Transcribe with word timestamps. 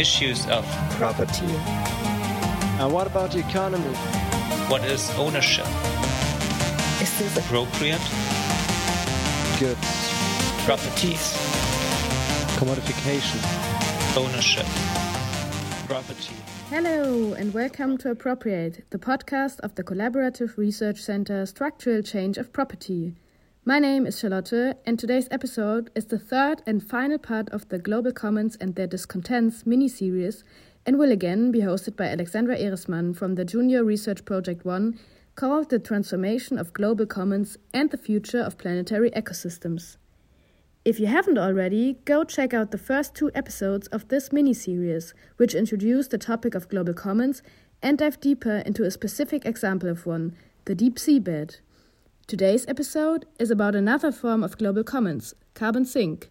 issues 0.00 0.46
of 0.46 0.64
property. 0.92 1.44
And 2.80 2.90
what 2.90 3.06
about 3.06 3.32
the 3.32 3.40
economy? 3.40 3.94
What 4.70 4.82
is 4.84 5.10
ownership? 5.18 5.66
Is 7.02 7.18
this 7.18 7.36
appropriate? 7.36 8.00
Goods. 9.58 9.90
Properties. 10.64 11.36
Commodification. 12.56 13.40
Ownership. 14.16 14.66
Property. 15.86 16.34
Hello, 16.70 17.34
and 17.34 17.52
welcome 17.52 17.98
to 17.98 18.10
Appropriate, 18.10 18.84
the 18.88 18.98
podcast 18.98 19.60
of 19.60 19.74
the 19.74 19.84
Collaborative 19.84 20.56
Research 20.56 21.02
Center 21.02 21.44
Structural 21.44 22.00
Change 22.00 22.38
of 22.38 22.54
Property. 22.54 23.16
My 23.70 23.78
name 23.78 24.04
is 24.04 24.18
Charlotte, 24.18 24.80
and 24.84 24.98
today's 24.98 25.28
episode 25.30 25.92
is 25.94 26.06
the 26.06 26.18
third 26.18 26.60
and 26.66 26.82
final 26.82 27.18
part 27.18 27.48
of 27.50 27.68
the 27.68 27.78
Global 27.78 28.10
Commons 28.10 28.56
and 28.56 28.74
Their 28.74 28.88
Discontents 28.88 29.64
mini 29.64 29.86
series 29.86 30.42
and 30.84 30.98
will 30.98 31.12
again 31.12 31.52
be 31.52 31.60
hosted 31.60 31.94
by 31.94 32.06
Alexandra 32.06 32.58
Eresman 32.58 33.14
from 33.14 33.36
the 33.36 33.44
Junior 33.44 33.84
Research 33.84 34.24
Project 34.24 34.64
1 34.64 34.98
called 35.36 35.70
The 35.70 35.78
Transformation 35.78 36.58
of 36.58 36.72
Global 36.72 37.06
Commons 37.06 37.58
and 37.72 37.92
the 37.92 37.96
Future 37.96 38.40
of 38.40 38.58
Planetary 38.58 39.12
Ecosystems. 39.12 39.98
If 40.84 40.98
you 40.98 41.06
haven't 41.06 41.38
already, 41.38 42.00
go 42.04 42.24
check 42.24 42.52
out 42.52 42.72
the 42.72 42.76
first 42.76 43.14
two 43.14 43.30
episodes 43.36 43.86
of 43.86 44.08
this 44.08 44.32
mini 44.32 44.52
series, 44.52 45.14
which 45.36 45.54
introduce 45.54 46.08
the 46.08 46.18
topic 46.18 46.56
of 46.56 46.68
global 46.68 46.94
commons 46.94 47.40
and 47.80 47.98
dive 47.98 48.18
deeper 48.18 48.64
into 48.66 48.82
a 48.82 48.90
specific 48.90 49.46
example 49.46 49.88
of 49.88 50.06
one 50.06 50.34
the 50.64 50.74
deep 50.74 50.98
sea 50.98 51.20
bed. 51.20 51.58
Today's 52.30 52.64
episode 52.68 53.26
is 53.40 53.50
about 53.50 53.74
another 53.74 54.12
form 54.12 54.44
of 54.44 54.56
global 54.56 54.84
commons, 54.84 55.34
carbon 55.54 55.84
sink. 55.84 56.30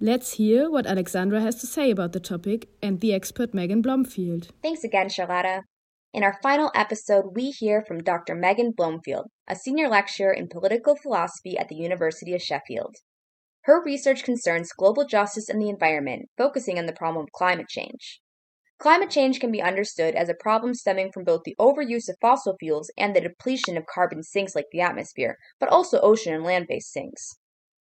Let's 0.00 0.32
hear 0.32 0.68
what 0.68 0.84
Alexandra 0.84 1.40
has 1.40 1.60
to 1.60 1.66
say 1.68 1.92
about 1.92 2.10
the 2.10 2.18
topic 2.18 2.66
and 2.82 2.98
the 2.98 3.14
expert 3.14 3.54
Megan 3.54 3.80
Blomfield. 3.80 4.48
Thanks 4.64 4.82
again, 4.82 5.08
Charlotta. 5.08 5.62
In 6.12 6.24
our 6.24 6.36
final 6.42 6.72
episode, 6.74 7.36
we 7.36 7.50
hear 7.52 7.84
from 7.86 8.02
Dr. 8.02 8.34
Megan 8.34 8.72
Blomfield, 8.76 9.26
a 9.46 9.54
senior 9.54 9.88
lecturer 9.88 10.32
in 10.32 10.48
political 10.48 10.96
philosophy 10.96 11.56
at 11.56 11.68
the 11.68 11.76
University 11.76 12.34
of 12.34 12.42
Sheffield. 12.42 12.96
Her 13.62 13.80
research 13.80 14.24
concerns 14.24 14.72
global 14.72 15.06
justice 15.06 15.48
and 15.48 15.62
the 15.62 15.68
environment, 15.68 16.30
focusing 16.36 16.80
on 16.80 16.86
the 16.86 16.92
problem 16.92 17.22
of 17.22 17.32
climate 17.32 17.68
change. 17.68 18.20
Climate 18.78 19.10
change 19.10 19.40
can 19.40 19.50
be 19.50 19.60
understood 19.60 20.14
as 20.14 20.28
a 20.28 20.34
problem 20.34 20.72
stemming 20.72 21.10
from 21.10 21.24
both 21.24 21.42
the 21.42 21.56
overuse 21.58 22.08
of 22.08 22.16
fossil 22.20 22.56
fuels 22.60 22.92
and 22.96 23.14
the 23.14 23.20
depletion 23.20 23.76
of 23.76 23.86
carbon 23.86 24.22
sinks 24.22 24.54
like 24.54 24.66
the 24.70 24.80
atmosphere, 24.80 25.36
but 25.58 25.68
also 25.68 26.00
ocean 26.00 26.32
and 26.32 26.44
land 26.44 26.66
based 26.68 26.92
sinks. 26.92 27.38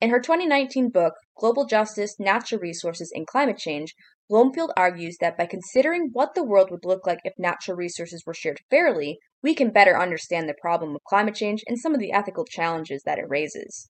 In 0.01 0.09
her 0.09 0.19
2019 0.19 0.89
book, 0.89 1.13
Global 1.37 1.65
Justice, 1.65 2.19
Natural 2.19 2.59
Resources, 2.59 3.09
and 3.15 3.25
Climate 3.25 3.57
Change, 3.57 3.95
Blomfield 4.29 4.73
argues 4.75 5.15
that 5.21 5.37
by 5.37 5.45
considering 5.45 6.09
what 6.11 6.35
the 6.35 6.43
world 6.43 6.69
would 6.71 6.83
look 6.83 7.07
like 7.07 7.19
if 7.23 7.33
natural 7.37 7.77
resources 7.77 8.25
were 8.25 8.33
shared 8.33 8.59
fairly, 8.69 9.19
we 9.41 9.55
can 9.55 9.71
better 9.71 9.97
understand 9.97 10.49
the 10.49 10.55
problem 10.59 10.93
of 10.93 11.03
climate 11.05 11.35
change 11.35 11.63
and 11.67 11.79
some 11.79 11.93
of 11.93 12.01
the 12.01 12.11
ethical 12.11 12.43
challenges 12.43 13.03
that 13.03 13.17
it 13.17 13.29
raises. 13.29 13.89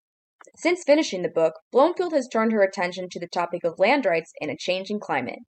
Since 0.56 0.84
finishing 0.84 1.24
the 1.24 1.30
book, 1.30 1.56
Blomfield 1.72 2.14
has 2.14 2.28
turned 2.28 2.52
her 2.52 2.62
attention 2.62 3.10
to 3.10 3.20
the 3.20 3.28
topic 3.28 3.64
of 3.64 3.80
land 3.80 4.06
rights 4.06 4.34
in 4.40 4.52
a 4.52 4.58
changing 4.58 5.00
climate. 5.00 5.40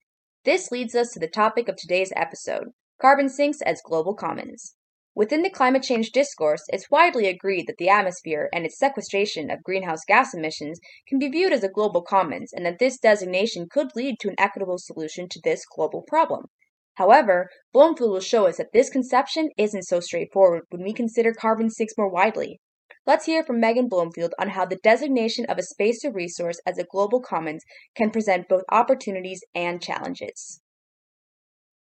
This 0.46 0.72
leads 0.72 0.94
us 0.94 1.14
to 1.14 1.20
the 1.20 1.30
topic 1.30 1.70
of 1.70 1.78
today's 1.78 2.12
episode 2.18 2.74
carbon 3.00 3.30
sinks 3.30 3.62
as 3.62 3.82
global 3.82 4.14
commons. 4.14 4.76
Within 5.16 5.42
the 5.42 5.50
climate 5.50 5.84
change 5.84 6.12
discourse, 6.12 6.66
it's 6.68 6.92
widely 6.92 7.28
agreed 7.28 7.66
that 7.68 7.78
the 7.78 7.88
atmosphere 7.88 8.50
and 8.52 8.66
its 8.66 8.78
sequestration 8.78 9.50
of 9.50 9.64
greenhouse 9.64 10.04
gas 10.06 10.34
emissions 10.34 10.82
can 11.08 11.18
be 11.18 11.30
viewed 11.30 11.54
as 11.54 11.64
a 11.64 11.70
global 11.70 12.02
commons 12.02 12.52
and 12.52 12.66
that 12.66 12.80
this 12.80 13.00
designation 13.00 13.70
could 13.70 13.96
lead 13.96 14.20
to 14.20 14.28
an 14.28 14.36
equitable 14.38 14.78
solution 14.78 15.30
to 15.30 15.40
this 15.46 15.66
global 15.66 16.02
problem. 16.02 16.48
However, 16.96 17.50
Blomfield 17.72 18.12
will 18.12 18.20
show 18.20 18.46
us 18.46 18.58
that 18.58 18.74
this 18.74 18.90
conception 18.90 19.50
isn't 19.58 19.84
so 19.84 20.02
straightforward 20.02 20.64
when 20.72 20.84
we 20.84 20.92
consider 20.92 21.34
carbon 21.34 21.70
sinks 21.70 21.94
more 21.98 22.10
widely. 22.10 22.60
Let's 23.06 23.26
hear 23.26 23.44
from 23.44 23.60
Megan 23.60 23.90
Blomfield 23.90 24.34
on 24.40 24.50
how 24.50 24.66
the 24.66 24.78
designation 24.78 25.46
of 25.48 25.58
a 25.58 25.64
space 25.64 26.06
or 26.06 26.12
resource 26.12 26.62
as 26.66 26.78
a 26.78 26.86
global 26.86 27.20
commons 27.20 27.64
can 27.96 28.12
present 28.12 28.48
both 28.48 28.64
opportunities 28.70 29.44
and 29.54 29.82
challenges. 29.82 30.62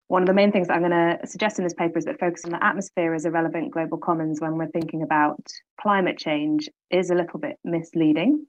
One 0.09 0.21
of 0.21 0.27
the 0.27 0.33
main 0.33 0.51
things 0.51 0.69
I'm 0.69 0.79
going 0.79 0.91
to 0.91 1.25
suggest 1.25 1.57
in 1.57 1.65
this 1.65 1.73
paper 1.73 1.97
is 1.97 2.05
that 2.05 2.19
focus 2.19 2.45
on 2.45 2.51
the 2.51 2.63
atmosphere 2.63 3.13
as 3.13 3.25
a 3.25 3.31
relevant 3.31 3.71
global 3.71 3.97
commons 3.97 4.39
when 4.39 4.57
we're 4.57 4.69
thinking 4.69 5.01
about 5.01 5.39
climate 5.81 6.17
change 6.17 6.69
is 6.89 7.09
a 7.09 7.15
little 7.15 7.39
bit 7.39 7.57
misleading. 7.63 8.45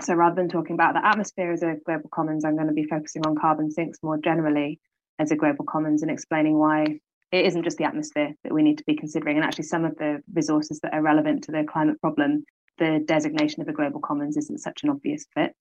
So 0.00 0.14
rather 0.14 0.34
than 0.34 0.48
talking 0.48 0.74
about 0.74 0.94
the 0.94 1.06
atmosphere 1.06 1.52
as 1.52 1.62
a 1.62 1.76
global 1.84 2.08
commons, 2.12 2.44
I'm 2.44 2.56
going 2.56 2.66
to 2.66 2.74
be 2.74 2.84
focusing 2.84 3.24
on 3.26 3.36
carbon 3.36 3.70
sinks 3.70 3.98
more 4.02 4.18
generally 4.18 4.80
as 5.18 5.30
a 5.30 5.36
global 5.36 5.64
commons 5.64 6.02
and 6.02 6.10
explaining 6.10 6.58
why 6.58 7.00
it 7.32 7.46
isn't 7.46 7.64
just 7.64 7.78
the 7.78 7.84
atmosphere 7.84 8.34
that 8.44 8.52
we 8.52 8.62
need 8.62 8.78
to 8.78 8.84
be 8.84 8.94
considering. 8.94 9.36
And 9.36 9.44
actually, 9.44 9.64
some 9.64 9.84
of 9.84 9.96
the 9.96 10.22
resources 10.32 10.80
that 10.80 10.94
are 10.94 11.02
relevant 11.02 11.44
to 11.44 11.52
the 11.52 11.64
climate 11.64 12.00
problem, 12.00 12.44
the 12.78 13.02
designation 13.04 13.62
of 13.62 13.68
a 13.68 13.72
global 13.72 14.00
commons 14.00 14.36
isn't 14.36 14.60
such 14.60 14.82
an 14.84 14.90
obvious 14.90 15.26
fit. 15.34 15.52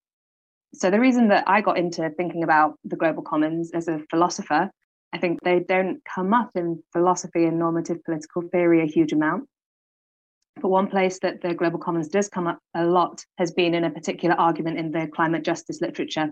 So, 0.74 0.92
the 0.92 1.00
reason 1.00 1.30
that 1.30 1.46
I 1.48 1.62
got 1.62 1.78
into 1.78 2.10
thinking 2.12 2.44
about 2.44 2.78
the 2.84 2.96
global 2.96 3.24
commons 3.24 3.72
as 3.72 3.88
a 3.88 4.00
philosopher, 4.10 4.70
I 5.14 5.18
think 5.18 5.40
they 5.42 5.60
don't 5.60 6.02
come 6.06 6.34
up 6.34 6.52
in 6.56 6.84
philosophy 6.94 7.46
and 7.46 7.58
normative 7.58 8.04
political 8.04 8.44
theory 8.44 8.82
a 8.82 8.86
huge 8.86 9.14
amount. 9.14 9.48
But 10.62 10.70
one 10.70 10.88
place 10.88 11.20
that 11.20 11.42
the 11.42 11.54
global 11.54 11.80
commons 11.80 12.08
does 12.08 12.30
come 12.30 12.48
up 12.48 12.60
a 12.74 12.86
lot 12.86 13.26
has 13.38 13.52
been 13.52 13.74
in 13.74 13.84
a 13.84 13.90
particular 13.90 14.36
argument 14.36 14.78
in 14.78 14.92
the 14.92 15.08
climate 15.08 15.44
justice 15.44 15.82
literature. 15.82 16.32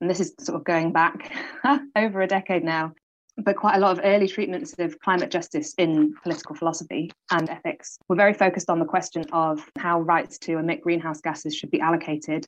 And 0.00 0.10
this 0.10 0.20
is 0.20 0.34
sort 0.40 0.56
of 0.56 0.64
going 0.64 0.92
back 0.92 1.32
over 1.96 2.22
a 2.22 2.26
decade 2.26 2.64
now 2.64 2.92
but 3.38 3.56
quite 3.56 3.76
a 3.76 3.80
lot 3.80 3.98
of 3.98 4.04
early 4.04 4.28
treatments 4.28 4.74
of 4.78 4.98
climate 5.00 5.30
justice 5.30 5.74
in 5.76 6.14
political 6.22 6.54
philosophy 6.54 7.12
and 7.30 7.50
ethics 7.50 7.98
were 8.08 8.16
very 8.16 8.32
focused 8.32 8.70
on 8.70 8.78
the 8.78 8.84
question 8.84 9.24
of 9.32 9.64
how 9.78 10.00
rights 10.00 10.38
to 10.38 10.58
emit 10.58 10.80
greenhouse 10.80 11.20
gases 11.20 11.54
should 11.54 11.70
be 11.70 11.80
allocated. 11.80 12.46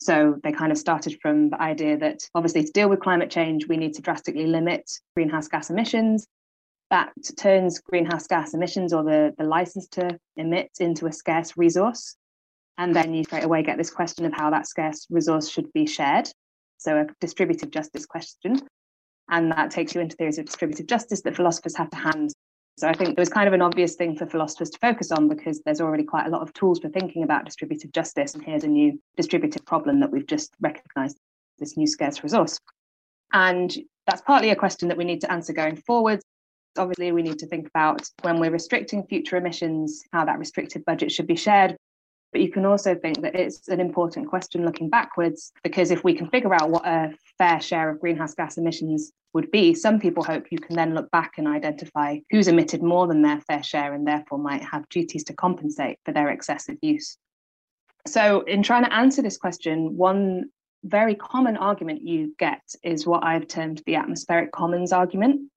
So 0.00 0.38
they 0.44 0.52
kind 0.52 0.70
of 0.70 0.78
started 0.78 1.18
from 1.20 1.50
the 1.50 1.60
idea 1.60 1.98
that 1.98 2.20
obviously 2.34 2.64
to 2.64 2.72
deal 2.72 2.88
with 2.88 3.00
climate 3.00 3.30
change, 3.30 3.66
we 3.66 3.76
need 3.76 3.94
to 3.94 4.02
drastically 4.02 4.46
limit 4.46 4.88
greenhouse 5.16 5.48
gas 5.48 5.70
emissions. 5.70 6.26
That 6.90 7.12
turns 7.36 7.80
greenhouse 7.80 8.28
gas 8.28 8.54
emissions 8.54 8.92
or 8.92 9.02
the, 9.02 9.34
the 9.36 9.44
license 9.44 9.88
to 9.88 10.18
emit 10.36 10.70
into 10.78 11.06
a 11.06 11.12
scarce 11.12 11.56
resource. 11.56 12.16
And 12.78 12.94
then 12.94 13.12
you 13.12 13.24
straight 13.24 13.44
away 13.44 13.64
get 13.64 13.76
this 13.76 13.90
question 13.90 14.24
of 14.24 14.32
how 14.32 14.50
that 14.50 14.68
scarce 14.68 15.04
resource 15.10 15.50
should 15.50 15.72
be 15.72 15.84
shared. 15.84 16.30
So 16.78 16.96
a 16.96 17.06
distributive 17.20 17.72
justice 17.72 18.06
question. 18.06 18.60
And 19.30 19.52
that 19.52 19.70
takes 19.70 19.94
you 19.94 20.00
into 20.00 20.16
theories 20.16 20.38
of 20.38 20.46
distributive 20.46 20.86
justice 20.86 21.22
that 21.22 21.36
philosophers 21.36 21.76
have 21.76 21.90
to 21.90 21.96
hand. 21.96 22.32
So 22.78 22.88
I 22.88 22.92
think 22.92 23.10
it 23.10 23.18
was 23.18 23.28
kind 23.28 23.48
of 23.48 23.54
an 23.54 23.62
obvious 23.62 23.96
thing 23.96 24.16
for 24.16 24.26
philosophers 24.26 24.70
to 24.70 24.78
focus 24.78 25.10
on 25.10 25.28
because 25.28 25.60
there's 25.64 25.80
already 25.80 26.04
quite 26.04 26.26
a 26.26 26.30
lot 26.30 26.42
of 26.42 26.52
tools 26.54 26.78
for 26.78 26.88
thinking 26.88 27.24
about 27.24 27.44
distributive 27.44 27.92
justice. 27.92 28.34
And 28.34 28.44
here's 28.44 28.64
a 28.64 28.68
new 28.68 29.00
distributive 29.16 29.66
problem 29.66 30.00
that 30.00 30.12
we've 30.12 30.26
just 30.26 30.52
recognized 30.60 31.18
this 31.58 31.76
new 31.76 31.86
scarce 31.86 32.22
resource. 32.22 32.58
And 33.32 33.76
that's 34.06 34.22
partly 34.22 34.50
a 34.50 34.56
question 34.56 34.88
that 34.88 34.96
we 34.96 35.04
need 35.04 35.20
to 35.22 35.32
answer 35.32 35.52
going 35.52 35.76
forward. 35.76 36.20
Obviously, 36.78 37.10
we 37.12 37.22
need 37.22 37.40
to 37.40 37.46
think 37.46 37.66
about 37.66 38.02
when 38.22 38.38
we're 38.38 38.52
restricting 38.52 39.04
future 39.04 39.36
emissions, 39.36 40.04
how 40.12 40.24
that 40.24 40.38
restricted 40.38 40.84
budget 40.84 41.10
should 41.10 41.26
be 41.26 41.36
shared. 41.36 41.76
But 42.32 42.42
you 42.42 42.50
can 42.50 42.66
also 42.66 42.94
think 42.94 43.22
that 43.22 43.34
it's 43.34 43.68
an 43.68 43.80
important 43.80 44.28
question 44.28 44.64
looking 44.64 44.90
backwards, 44.90 45.52
because 45.62 45.90
if 45.90 46.04
we 46.04 46.14
can 46.14 46.28
figure 46.28 46.54
out 46.54 46.70
what 46.70 46.86
a 46.86 47.14
fair 47.38 47.60
share 47.60 47.88
of 47.88 48.00
greenhouse 48.00 48.34
gas 48.34 48.58
emissions 48.58 49.12
would 49.32 49.50
be, 49.50 49.74
some 49.74 49.98
people 49.98 50.22
hope 50.22 50.46
you 50.50 50.58
can 50.58 50.76
then 50.76 50.94
look 50.94 51.10
back 51.10 51.32
and 51.38 51.48
identify 51.48 52.18
who's 52.30 52.48
emitted 52.48 52.82
more 52.82 53.06
than 53.06 53.22
their 53.22 53.40
fair 53.40 53.62
share 53.62 53.94
and 53.94 54.06
therefore 54.06 54.38
might 54.38 54.62
have 54.62 54.88
duties 54.88 55.24
to 55.24 55.32
compensate 55.32 55.98
for 56.04 56.12
their 56.12 56.28
excessive 56.28 56.76
use. 56.82 57.16
So, 58.06 58.42
in 58.42 58.62
trying 58.62 58.84
to 58.84 58.92
answer 58.92 59.22
this 59.22 59.36
question, 59.36 59.96
one 59.96 60.50
very 60.84 61.14
common 61.14 61.56
argument 61.56 62.02
you 62.02 62.34
get 62.38 62.62
is 62.82 63.06
what 63.06 63.24
I've 63.24 63.48
termed 63.48 63.82
the 63.86 63.96
atmospheric 63.96 64.52
commons 64.52 64.92
argument. 64.92 65.50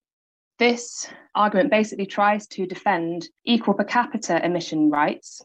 This 0.57 1.07
argument 1.35 1.69
basically 1.69 2.05
tries 2.05 2.47
to 2.47 2.65
defend 2.65 3.29
equal 3.45 3.73
per 3.73 3.83
capita 3.83 4.43
emission 4.43 4.89
rights 4.89 5.41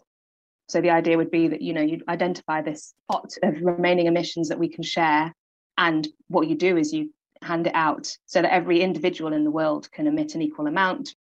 so 0.69 0.81
the 0.81 0.91
idea 0.91 1.17
would 1.17 1.31
be 1.31 1.49
that 1.49 1.63
you 1.63 1.73
know 1.73 1.83
you 1.83 2.01
identify 2.09 2.63
this 2.63 2.95
pot 3.11 3.33
of 3.43 3.61
remaining 3.61 4.07
emissions 4.07 4.49
that 4.49 4.59
we 4.59 4.69
can 4.69 4.83
share, 4.83 5.33
and 5.79 6.07
what 6.29 6.49
you 6.49 6.57
do 6.57 6.77
is 6.77 6.93
you 6.93 7.13
hand 7.43 7.67
it 7.67 7.75
out 7.75 8.11
so 8.27 8.43
that 8.43 8.53
every 8.53 8.81
individual 8.81 9.33
in 9.33 9.45
the 9.45 9.51
world 9.51 9.91
can 9.93 10.07
emit 10.07 10.35
an 10.35 10.43
equal 10.43 10.67
amount. 10.67 11.15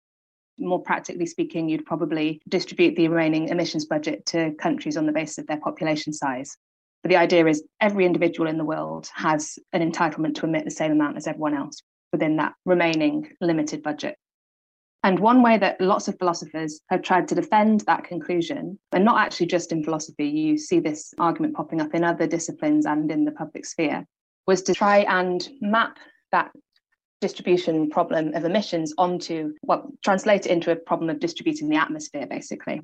More 0.59 0.81
practically 0.81 1.25
speaking, 1.25 1.67
you'd 1.67 1.85
probably 1.85 2.41
distribute 2.47 2.95
the 2.95 3.07
remaining 3.07 3.49
emissions 3.49 3.85
budget 3.85 4.25
to 4.27 4.53
countries 4.53 4.97
on 4.97 5.07
the 5.07 5.11
basis 5.11 5.39
of 5.39 5.47
their 5.47 5.59
population 5.59 6.13
size. 6.13 6.55
But 7.01 7.09
the 7.09 7.17
idea 7.17 7.45
is 7.47 7.63
every 7.81 8.05
individual 8.05 8.47
in 8.47 8.57
the 8.57 8.63
world 8.63 9.09
has 9.13 9.57
an 9.73 9.91
entitlement 9.91 10.35
to 10.35 10.45
emit 10.45 10.63
the 10.63 10.71
same 10.71 10.91
amount 10.91 11.17
as 11.17 11.27
everyone 11.27 11.55
else 11.55 11.81
within 12.11 12.37
that 12.37 12.53
remaining 12.65 13.33
limited 13.41 13.83
budget. 13.83 14.15
And 15.03 15.19
one 15.19 15.41
way 15.41 15.57
that 15.57 15.81
lots 15.81 16.07
of 16.07 16.17
philosophers 16.17 16.79
have 16.89 17.01
tried 17.01 17.27
to 17.27 17.35
defend 17.35 17.81
that 17.81 18.05
conclusion, 18.05 18.79
and 18.93 19.03
not 19.03 19.19
actually 19.19 19.47
just 19.47 19.73
in 19.73 19.83
philosophy, 19.83 20.27
you 20.27 20.57
see 20.57 20.79
this 20.79 21.13
argument 21.19 21.55
popping 21.55 21.81
up 21.81 21.93
in 21.93 22.05
other 22.05 22.25
disciplines 22.25 22.85
and 22.85 23.11
in 23.11 23.25
the 23.25 23.31
public 23.31 23.65
sphere, 23.65 24.05
was 24.47 24.61
to 24.63 24.73
try 24.73 24.99
and 24.99 25.49
map 25.59 25.97
that 26.31 26.51
distribution 27.19 27.89
problem 27.89 28.33
of 28.33 28.45
emissions 28.45 28.93
onto, 28.97 29.53
well, 29.61 29.91
translate 30.03 30.45
it 30.45 30.51
into 30.51 30.71
a 30.71 30.75
problem 30.75 31.09
of 31.09 31.19
distributing 31.19 31.67
the 31.67 31.75
atmosphere, 31.75 32.25
basically. 32.25 32.81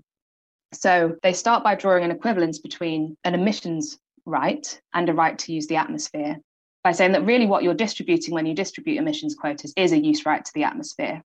So 0.73 1.15
they 1.23 1.33
start 1.33 1.63
by 1.63 1.75
drawing 1.75 2.03
an 2.03 2.11
equivalence 2.11 2.59
between 2.59 3.17
an 3.23 3.33
emissions 3.33 3.97
right 4.25 4.81
and 4.93 5.07
a 5.09 5.13
right 5.13 5.37
to 5.39 5.53
use 5.53 5.67
the 5.67 5.77
atmosphere 5.77 6.37
by 6.83 6.91
saying 6.91 7.13
that 7.13 7.25
really 7.25 7.45
what 7.45 7.63
you're 7.63 7.73
distributing 7.73 8.33
when 8.33 8.45
you 8.45 8.53
distribute 8.53 8.97
emissions 8.97 9.35
quotas 9.35 9.73
is 9.75 9.91
a 9.91 9.97
use 9.97 10.25
right 10.25 10.43
to 10.45 10.51
the 10.53 10.63
atmosphere, 10.63 11.21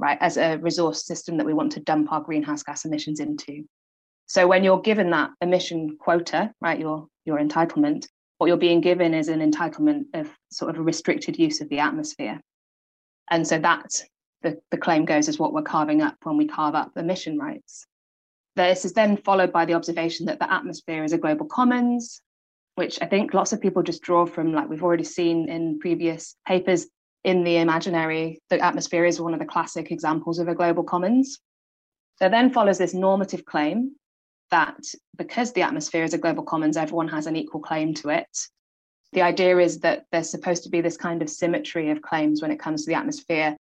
right, 0.00 0.18
as 0.20 0.36
a 0.36 0.56
resource 0.56 1.06
system 1.06 1.36
that 1.36 1.46
we 1.46 1.54
want 1.54 1.72
to 1.72 1.80
dump 1.80 2.10
our 2.10 2.20
greenhouse 2.20 2.62
gas 2.62 2.84
emissions 2.84 3.20
into. 3.20 3.64
So 4.26 4.46
when 4.46 4.64
you're 4.64 4.80
given 4.80 5.10
that 5.10 5.30
emission 5.40 5.96
quota, 5.98 6.52
right, 6.60 6.78
your 6.78 7.06
your 7.24 7.38
entitlement, 7.38 8.06
what 8.38 8.46
you're 8.46 8.56
being 8.56 8.80
given 8.80 9.12
is 9.12 9.28
an 9.28 9.40
entitlement 9.40 10.04
of 10.14 10.28
sort 10.50 10.70
of 10.70 10.78
a 10.78 10.82
restricted 10.82 11.38
use 11.38 11.60
of 11.60 11.68
the 11.68 11.80
atmosphere. 11.80 12.40
And 13.30 13.46
so 13.46 13.58
that 13.58 14.02
the, 14.42 14.58
the 14.70 14.78
claim 14.78 15.04
goes 15.04 15.28
as 15.28 15.38
what 15.38 15.52
we're 15.52 15.62
carving 15.62 16.00
up 16.00 16.16
when 16.22 16.36
we 16.36 16.46
carve 16.46 16.74
up 16.74 16.92
emission 16.96 17.38
rights. 17.38 17.86
This 18.56 18.84
is 18.84 18.94
then 18.94 19.16
followed 19.18 19.52
by 19.52 19.64
the 19.66 19.74
observation 19.74 20.26
that 20.26 20.38
the 20.38 20.52
atmosphere 20.52 21.04
is 21.04 21.12
a 21.12 21.18
global 21.18 21.46
commons, 21.46 22.22
which 22.74 23.00
I 23.02 23.06
think 23.06 23.34
lots 23.34 23.52
of 23.52 23.60
people 23.60 23.82
just 23.82 24.02
draw 24.02 24.26
from, 24.26 24.52
like 24.52 24.68
we've 24.68 24.82
already 24.82 25.04
seen 25.04 25.48
in 25.48 25.78
previous 25.78 26.34
papers 26.46 26.86
in 27.24 27.44
the 27.44 27.56
imaginary, 27.58 28.40
the 28.48 28.60
atmosphere 28.60 29.04
is 29.04 29.20
one 29.20 29.34
of 29.34 29.40
the 29.40 29.46
classic 29.46 29.90
examples 29.90 30.38
of 30.38 30.48
a 30.48 30.54
global 30.54 30.82
commons. 30.82 31.38
There 32.18 32.30
then 32.30 32.52
follows 32.52 32.78
this 32.78 32.94
normative 32.94 33.44
claim 33.44 33.96
that 34.50 34.80
because 35.16 35.52
the 35.52 35.62
atmosphere 35.62 36.04
is 36.04 36.14
a 36.14 36.18
global 36.18 36.42
commons, 36.42 36.76
everyone 36.76 37.08
has 37.08 37.26
an 37.26 37.36
equal 37.36 37.60
claim 37.60 37.94
to 37.94 38.08
it. 38.10 38.28
The 39.12 39.22
idea 39.22 39.58
is 39.58 39.80
that 39.80 40.04
there's 40.12 40.30
supposed 40.30 40.62
to 40.64 40.68
be 40.68 40.80
this 40.80 40.96
kind 40.96 41.22
of 41.22 41.30
symmetry 41.30 41.90
of 41.90 42.02
claims 42.02 42.42
when 42.42 42.50
it 42.50 42.60
comes 42.60 42.84
to 42.84 42.90
the 42.90 42.96
atmosphere. 42.96 43.56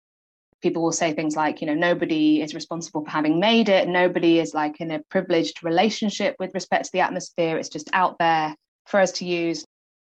People 0.61 0.83
will 0.83 0.91
say 0.91 1.13
things 1.13 1.35
like, 1.35 1.61
you 1.61 1.67
know, 1.67 1.73
nobody 1.73 2.41
is 2.41 2.53
responsible 2.53 3.03
for 3.03 3.09
having 3.09 3.39
made 3.39 3.69
it. 3.69 3.87
Nobody 3.87 4.39
is 4.39 4.53
like 4.53 4.79
in 4.81 4.91
a 4.91 5.01
privileged 5.09 5.63
relationship 5.63 6.35
with 6.37 6.53
respect 6.53 6.85
to 6.85 6.91
the 6.91 6.99
atmosphere. 6.99 7.57
It's 7.57 7.69
just 7.69 7.89
out 7.93 8.17
there 8.19 8.55
for 8.85 8.99
us 8.99 9.11
to 9.13 9.25
use. 9.25 9.65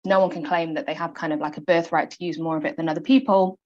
No 0.06 0.20
one 0.20 0.30
can 0.30 0.46
claim 0.46 0.76
that 0.76 0.86
they 0.86 0.94
have 0.94 1.14
kind 1.14 1.34
of 1.34 1.40
like 1.40 1.58
a 1.58 1.62
birthright 1.62 2.12
to 2.12 2.24
use 2.24 2.40
more 2.40 2.58
of 2.58 2.66
it 2.66 2.78
than 2.78 2.90
other 2.90 3.02
people. 3.02 3.58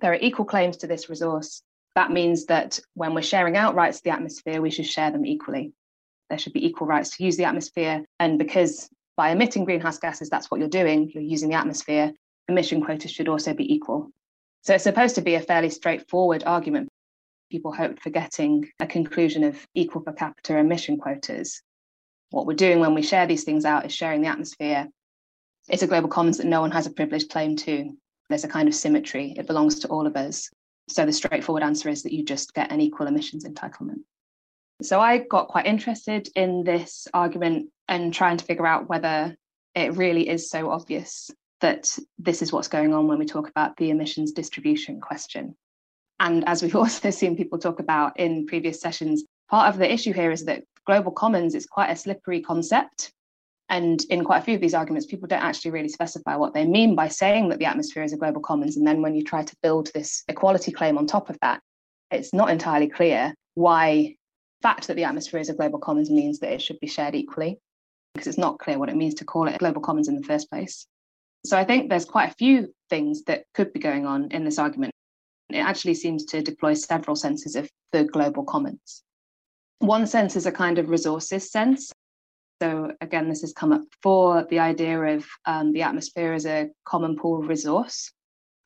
There 0.00 0.12
are 0.12 0.18
equal 0.20 0.44
claims 0.44 0.76
to 0.78 0.86
this 0.86 1.08
resource. 1.08 1.62
That 1.94 2.10
means 2.10 2.46
that 2.46 2.78
when 2.94 3.14
we're 3.14 3.22
sharing 3.22 3.56
out 3.56 3.74
rights 3.74 3.98
to 3.98 4.04
the 4.04 4.10
atmosphere, 4.10 4.60
we 4.60 4.70
should 4.70 4.86
share 4.86 5.10
them 5.10 5.24
equally. 5.24 5.72
There 6.28 6.38
should 6.38 6.52
be 6.52 6.66
equal 6.66 6.86
rights 6.86 7.16
to 7.16 7.24
use 7.24 7.36
the 7.36 7.44
atmosphere. 7.44 8.04
And 8.20 8.38
because 8.38 8.88
by 9.16 9.30
emitting 9.30 9.64
greenhouse 9.64 9.98
gases, 9.98 10.28
that's 10.28 10.50
what 10.50 10.60
you're 10.60 10.68
doing, 10.68 11.10
you're 11.14 11.22
using 11.22 11.48
the 11.48 11.54
atmosphere, 11.54 12.12
emission 12.48 12.82
quotas 12.82 13.10
should 13.10 13.28
also 13.28 13.54
be 13.54 13.72
equal. 13.72 14.10
So 14.62 14.74
it's 14.74 14.84
supposed 14.84 15.14
to 15.14 15.22
be 15.22 15.36
a 15.36 15.40
fairly 15.40 15.70
straightforward 15.70 16.44
argument. 16.44 16.88
People 17.50 17.72
hoped 17.72 18.02
for 18.02 18.10
getting 18.10 18.68
a 18.80 18.86
conclusion 18.86 19.44
of 19.44 19.66
equal 19.74 20.02
per 20.02 20.12
capita 20.12 20.58
emission 20.58 20.98
quotas 20.98 21.62
what 22.30 22.46
we're 22.46 22.54
doing 22.54 22.80
when 22.80 22.94
we 22.94 23.02
share 23.02 23.26
these 23.26 23.44
things 23.44 23.64
out 23.64 23.86
is 23.86 23.92
sharing 23.92 24.20
the 24.20 24.28
atmosphere. 24.28 24.88
It's 25.68 25.82
a 25.82 25.86
global 25.86 26.08
commons 26.08 26.38
that 26.38 26.46
no 26.46 26.60
one 26.60 26.70
has 26.70 26.86
a 26.86 26.90
privileged 26.90 27.30
claim 27.30 27.56
to. 27.56 27.96
There's 28.28 28.44
a 28.44 28.48
kind 28.48 28.68
of 28.68 28.74
symmetry, 28.74 29.34
it 29.36 29.46
belongs 29.46 29.78
to 29.80 29.88
all 29.88 30.06
of 30.06 30.16
us. 30.16 30.48
So 30.88 31.04
the 31.04 31.12
straightforward 31.12 31.62
answer 31.62 31.88
is 31.88 32.02
that 32.02 32.12
you 32.12 32.24
just 32.24 32.54
get 32.54 32.70
an 32.70 32.80
equal 32.80 33.06
emissions 33.06 33.44
entitlement. 33.44 34.02
So 34.82 35.00
I 35.00 35.18
got 35.18 35.48
quite 35.48 35.66
interested 35.66 36.28
in 36.36 36.62
this 36.62 37.08
argument 37.14 37.70
and 37.88 38.12
trying 38.12 38.36
to 38.36 38.44
figure 38.44 38.66
out 38.66 38.88
whether 38.88 39.36
it 39.74 39.96
really 39.96 40.28
is 40.28 40.50
so 40.50 40.70
obvious 40.70 41.30
that 41.60 41.98
this 42.18 42.42
is 42.42 42.52
what's 42.52 42.68
going 42.68 42.92
on 42.92 43.08
when 43.08 43.18
we 43.18 43.26
talk 43.26 43.48
about 43.48 43.76
the 43.76 43.90
emissions 43.90 44.32
distribution 44.32 45.00
question. 45.00 45.56
And 46.20 46.46
as 46.46 46.62
we've 46.62 46.76
also 46.84 47.10
seen 47.10 47.36
people 47.36 47.58
talk 47.58 47.80
about 47.80 48.18
in 48.18 48.46
previous 48.46 48.80
sessions, 48.80 49.24
part 49.48 49.72
of 49.72 49.78
the 49.78 49.90
issue 49.90 50.12
here 50.12 50.30
is 50.30 50.44
that 50.44 50.64
global 50.86 51.12
commons 51.12 51.54
is 51.54 51.66
quite 51.66 51.90
a 51.90 51.96
slippery 51.96 52.40
concept. 52.40 53.12
And 53.68 54.02
in 54.10 54.24
quite 54.24 54.38
a 54.38 54.42
few 54.42 54.54
of 54.54 54.60
these 54.60 54.74
arguments, 54.74 55.06
people 55.06 55.26
don't 55.26 55.42
actually 55.42 55.72
really 55.72 55.88
specify 55.88 56.36
what 56.36 56.54
they 56.54 56.64
mean 56.64 56.94
by 56.94 57.08
saying 57.08 57.48
that 57.48 57.58
the 57.58 57.64
atmosphere 57.64 58.04
is 58.04 58.12
a 58.12 58.16
global 58.16 58.40
commons. 58.40 58.76
And 58.76 58.86
then 58.86 59.02
when 59.02 59.14
you 59.14 59.24
try 59.24 59.42
to 59.42 59.56
build 59.62 59.90
this 59.92 60.22
equality 60.28 60.70
claim 60.70 60.96
on 60.96 61.06
top 61.06 61.30
of 61.30 61.38
that, 61.42 61.60
it's 62.10 62.32
not 62.32 62.50
entirely 62.50 62.88
clear 62.88 63.34
why 63.54 64.14
the 64.60 64.68
fact 64.68 64.86
that 64.86 64.94
the 64.94 65.04
atmosphere 65.04 65.40
is 65.40 65.48
a 65.48 65.54
global 65.54 65.80
commons 65.80 66.10
means 66.10 66.38
that 66.38 66.52
it 66.52 66.62
should 66.62 66.78
be 66.78 66.86
shared 66.86 67.16
equally, 67.16 67.58
because 68.14 68.28
it's 68.28 68.38
not 68.38 68.58
clear 68.60 68.78
what 68.78 68.88
it 68.88 68.96
means 68.96 69.14
to 69.14 69.24
call 69.24 69.48
it 69.48 69.56
a 69.56 69.58
global 69.58 69.80
commons 69.80 70.06
in 70.08 70.14
the 70.14 70.22
first 70.22 70.48
place. 70.48 70.86
So 71.44 71.56
I 71.56 71.64
think 71.64 71.88
there's 71.88 72.04
quite 72.04 72.30
a 72.30 72.34
few 72.34 72.72
things 72.88 73.24
that 73.24 73.44
could 73.54 73.72
be 73.72 73.80
going 73.80 74.06
on 74.06 74.30
in 74.30 74.44
this 74.44 74.58
argument. 74.58 74.92
It 75.50 75.58
actually 75.58 75.94
seems 75.94 76.24
to 76.26 76.42
deploy 76.42 76.74
several 76.74 77.16
senses 77.16 77.56
of 77.56 77.68
the 77.92 78.04
global 78.04 78.44
commons. 78.44 79.02
One 79.80 80.06
sense 80.06 80.36
is 80.36 80.46
a 80.46 80.52
kind 80.52 80.78
of 80.78 80.88
resources 80.88 81.50
sense. 81.50 81.92
So, 82.62 82.92
again, 83.00 83.28
this 83.28 83.42
has 83.42 83.52
come 83.52 83.72
up 83.72 83.82
before 83.90 84.46
the 84.48 84.60
idea 84.60 84.98
of 84.98 85.26
um, 85.44 85.72
the 85.72 85.82
atmosphere 85.82 86.32
as 86.32 86.46
a 86.46 86.70
common 86.84 87.16
pool 87.16 87.42
resource. 87.42 88.10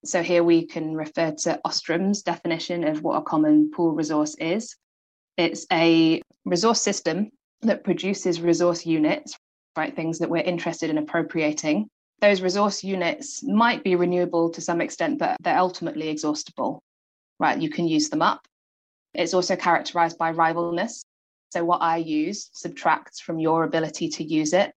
So, 0.05 0.23
here 0.23 0.45
we 0.45 0.67
can 0.67 0.95
refer 0.95 1.33
to 1.43 1.61
Ostrom's 1.65 2.23
definition 2.23 2.87
of 2.87 3.03
what 3.03 3.17
a 3.17 3.23
common 3.23 3.71
pool 3.71 3.93
resource 3.93 4.37
is 4.39 4.77
it's 5.37 5.67
a 5.73 6.21
resource 6.45 6.81
system 6.83 7.31
that 7.63 7.85
produces 7.85 8.41
resource 8.41 8.85
units, 8.85 9.37
right? 9.77 9.95
Things 9.95 10.19
that 10.19 10.29
we're 10.29 10.43
interested 10.43 10.91
in 10.91 10.99
appropriating. 10.99 11.89
Those 12.21 12.43
resource 12.43 12.85
units 12.85 13.43
might 13.43 13.83
be 13.83 13.97
renewable 13.97 14.51
to 14.51 14.61
some 14.61 14.81
extent, 14.83 15.19
but 15.19 15.37
they're 15.41 15.59
ultimately 15.59 16.09
exhaustible, 16.09 16.83
right? 17.39 17.59
You 17.59 17.71
can 17.71 17.89
use 17.89 18.11
them 18.11 18.21
up 18.21 18.47
it's 19.15 19.35
also 19.35 19.57
characterized 19.57 20.19
by 20.19 20.33
rivalness. 20.33 21.05
So, 21.50 21.64
what 21.64 21.82
I 21.82 21.97
use 21.97 22.50
subtracts 22.52 23.20
from 23.20 23.38
your 23.38 23.64
ability 23.64 24.08
to 24.11 24.25
use 24.25 24.52
it. 24.52 24.73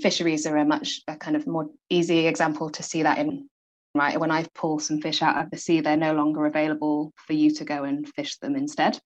Fisheries 0.00 0.46
are 0.46 0.56
a 0.56 0.64
much 0.64 1.00
a 1.08 1.16
kind 1.16 1.36
of 1.36 1.46
more 1.46 1.70
easy 1.90 2.26
example 2.26 2.70
to 2.70 2.82
see 2.82 3.02
that 3.02 3.18
in. 3.18 3.48
Right, 3.94 4.20
when 4.20 4.30
I 4.30 4.46
pull 4.54 4.78
some 4.78 5.00
fish 5.00 5.22
out 5.22 5.42
of 5.42 5.50
the 5.50 5.56
sea, 5.56 5.80
they're 5.80 5.96
no 5.96 6.14
longer 6.14 6.46
available 6.46 7.12
for 7.16 7.32
you 7.32 7.50
to 7.54 7.64
go 7.64 7.84
and 7.84 8.08
fish 8.14 8.36
them 8.38 8.54
instead. 8.54 8.98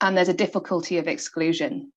And 0.00 0.16
there's 0.16 0.28
a 0.28 0.34
difficulty 0.34 0.98
of 0.98 1.06
exclusion. 1.06 1.92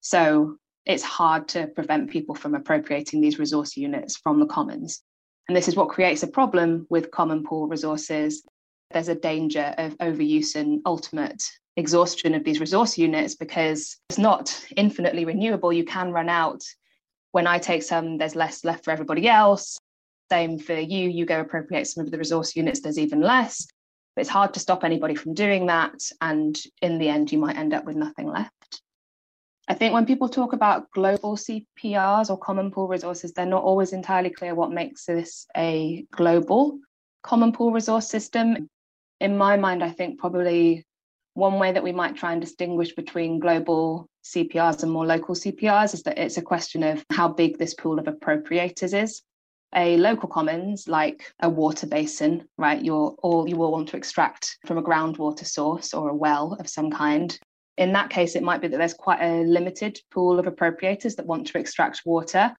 So, 0.00 0.56
it's 0.84 1.02
hard 1.02 1.48
to 1.48 1.68
prevent 1.68 2.10
people 2.10 2.34
from 2.34 2.54
appropriating 2.54 3.20
these 3.20 3.38
resource 3.38 3.76
units 3.76 4.16
from 4.16 4.40
the 4.40 4.46
commons. 4.46 5.02
And 5.48 5.56
this 5.56 5.68
is 5.68 5.76
what 5.76 5.88
creates 5.88 6.22
a 6.22 6.28
problem 6.28 6.86
with 6.90 7.10
common 7.10 7.44
pool 7.44 7.66
resources 7.66 8.42
there's 8.90 9.08
a 9.08 9.14
danger 9.14 9.74
of 9.78 9.96
overuse 9.98 10.56
and 10.56 10.80
ultimate 10.84 11.42
exhaustion 11.76 12.34
of 12.34 12.44
these 12.44 12.60
resource 12.60 12.98
units 12.98 13.34
because 13.34 13.96
it's 14.08 14.18
not 14.18 14.64
infinitely 14.76 15.24
renewable. 15.24 15.72
You 15.72 15.84
can 15.84 16.12
run 16.12 16.28
out. 16.28 16.62
When 17.32 17.46
I 17.46 17.58
take 17.58 17.82
some, 17.82 18.18
there's 18.18 18.34
less 18.34 18.64
left 18.64 18.84
for 18.84 18.90
everybody 18.90 19.28
else. 19.28 19.78
Same 20.30 20.58
for 20.58 20.78
you, 20.78 21.08
you 21.08 21.26
go 21.26 21.40
appropriate 21.40 21.86
some 21.86 22.04
of 22.04 22.10
the 22.10 22.18
resource 22.18 22.54
units, 22.56 22.80
there's 22.80 22.98
even 22.98 23.20
less. 23.20 23.66
But 24.14 24.22
it's 24.22 24.30
hard 24.30 24.54
to 24.54 24.60
stop 24.60 24.84
anybody 24.84 25.14
from 25.14 25.34
doing 25.34 25.66
that. 25.66 26.00
And 26.20 26.60
in 26.82 26.98
the 26.98 27.08
end, 27.08 27.30
you 27.30 27.38
might 27.38 27.56
end 27.56 27.72
up 27.72 27.84
with 27.84 27.96
nothing 27.96 28.26
left. 28.26 28.82
I 29.68 29.74
think 29.74 29.94
when 29.94 30.06
people 30.06 30.28
talk 30.28 30.52
about 30.52 30.90
global 30.90 31.36
CPRs 31.36 32.30
or 32.30 32.36
common 32.36 32.72
pool 32.72 32.88
resources, 32.88 33.32
they're 33.32 33.46
not 33.46 33.62
always 33.62 33.92
entirely 33.92 34.30
clear 34.30 34.54
what 34.54 34.72
makes 34.72 35.04
this 35.04 35.46
a 35.56 36.04
global 36.10 36.80
common 37.22 37.52
pool 37.52 37.70
resource 37.70 38.08
system 38.08 38.68
in 39.20 39.36
my 39.36 39.56
mind, 39.56 39.84
I 39.84 39.90
think 39.90 40.18
probably 40.18 40.84
one 41.34 41.58
way 41.58 41.72
that 41.72 41.82
we 41.82 41.92
might 41.92 42.16
try 42.16 42.32
and 42.32 42.40
distinguish 42.40 42.94
between 42.94 43.38
global 43.38 44.08
CPRs 44.24 44.82
and 44.82 44.92
more 44.92 45.06
local 45.06 45.34
CPRs 45.34 45.94
is 45.94 46.02
that 46.02 46.18
it's 46.18 46.36
a 46.36 46.42
question 46.42 46.82
of 46.82 47.04
how 47.10 47.28
big 47.28 47.58
this 47.58 47.74
pool 47.74 47.98
of 47.98 48.06
appropriators 48.06 49.00
is. 49.00 49.22
A 49.74 49.96
local 49.98 50.28
commons, 50.28 50.88
like 50.88 51.32
a 51.40 51.48
water 51.48 51.86
basin, 51.86 52.48
right? 52.58 52.84
You're 52.84 53.14
all 53.22 53.48
you 53.48 53.56
will 53.56 53.70
want 53.70 53.88
to 53.90 53.96
extract 53.96 54.58
from 54.66 54.78
a 54.78 54.82
groundwater 54.82 55.46
source 55.46 55.94
or 55.94 56.10
a 56.10 56.14
well 56.14 56.56
of 56.58 56.68
some 56.68 56.90
kind. 56.90 57.38
In 57.76 57.92
that 57.92 58.10
case, 58.10 58.34
it 58.34 58.42
might 58.42 58.60
be 58.60 58.68
that 58.68 58.76
there's 58.76 58.94
quite 58.94 59.22
a 59.22 59.44
limited 59.44 60.00
pool 60.10 60.40
of 60.40 60.46
appropriators 60.46 61.14
that 61.16 61.26
want 61.26 61.46
to 61.46 61.58
extract 61.58 62.02
water 62.04 62.54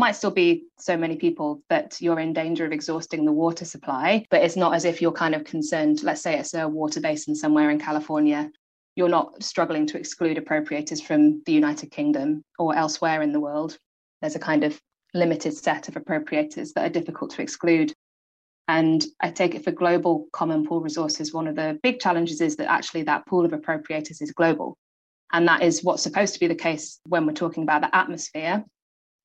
might 0.00 0.16
still 0.16 0.30
be 0.30 0.64
so 0.78 0.96
many 0.96 1.14
people 1.14 1.62
that 1.68 2.00
you're 2.00 2.18
in 2.18 2.32
danger 2.32 2.64
of 2.64 2.72
exhausting 2.72 3.26
the 3.26 3.32
water 3.32 3.66
supply, 3.66 4.24
but 4.30 4.42
it's 4.42 4.56
not 4.56 4.74
as 4.74 4.86
if 4.86 5.00
you're 5.00 5.12
kind 5.12 5.34
of 5.34 5.44
concerned. 5.44 6.02
Let's 6.02 6.22
say 6.22 6.38
it's 6.38 6.54
a 6.54 6.66
water 6.66 7.00
basin 7.00 7.34
somewhere 7.36 7.68
in 7.68 7.78
California. 7.78 8.50
You're 8.96 9.10
not 9.10 9.42
struggling 9.42 9.86
to 9.88 9.98
exclude 9.98 10.38
appropriators 10.38 11.02
from 11.02 11.42
the 11.44 11.52
United 11.52 11.90
Kingdom 11.90 12.42
or 12.58 12.74
elsewhere 12.74 13.20
in 13.20 13.32
the 13.32 13.40
world. 13.40 13.76
There's 14.22 14.36
a 14.36 14.40
kind 14.40 14.64
of 14.64 14.80
limited 15.12 15.52
set 15.54 15.88
of 15.88 15.94
appropriators 15.94 16.72
that 16.72 16.86
are 16.86 16.98
difficult 16.98 17.32
to 17.32 17.42
exclude. 17.42 17.92
And 18.68 19.04
I 19.20 19.30
take 19.30 19.54
it 19.54 19.64
for 19.64 19.70
global 19.70 20.28
common 20.32 20.66
pool 20.66 20.80
resources, 20.80 21.34
one 21.34 21.46
of 21.46 21.56
the 21.56 21.78
big 21.82 22.00
challenges 22.00 22.40
is 22.40 22.56
that 22.56 22.70
actually 22.70 23.02
that 23.02 23.26
pool 23.26 23.44
of 23.44 23.52
appropriators 23.52 24.22
is 24.22 24.32
global. 24.32 24.78
And 25.30 25.46
that 25.46 25.62
is 25.62 25.84
what's 25.84 26.02
supposed 26.02 26.32
to 26.34 26.40
be 26.40 26.46
the 26.46 26.54
case 26.54 27.00
when 27.04 27.26
we're 27.26 27.32
talking 27.34 27.64
about 27.64 27.82
the 27.82 27.94
atmosphere 27.94 28.64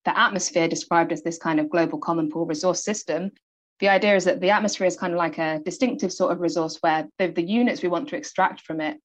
the 0.05 0.17
atmosphere 0.17 0.67
described 0.67 1.11
as 1.11 1.23
this 1.23 1.37
kind 1.37 1.59
of 1.59 1.69
global 1.69 1.97
common 1.97 2.29
pool 2.29 2.45
resource 2.45 2.83
system 2.83 3.31
the 3.79 3.89
idea 3.89 4.15
is 4.15 4.23
that 4.25 4.39
the 4.39 4.51
atmosphere 4.51 4.87
is 4.87 4.97
kind 4.97 5.13
of 5.13 5.17
like 5.17 5.37
a 5.37 5.59
distinctive 5.65 6.11
sort 6.13 6.31
of 6.31 6.39
resource 6.39 6.77
where 6.81 7.07
the, 7.19 7.27
the 7.27 7.43
units 7.43 7.81
we 7.81 7.89
want 7.89 8.07
to 8.09 8.15
extract 8.15 8.61
from 8.61 8.79
it, 8.79 8.97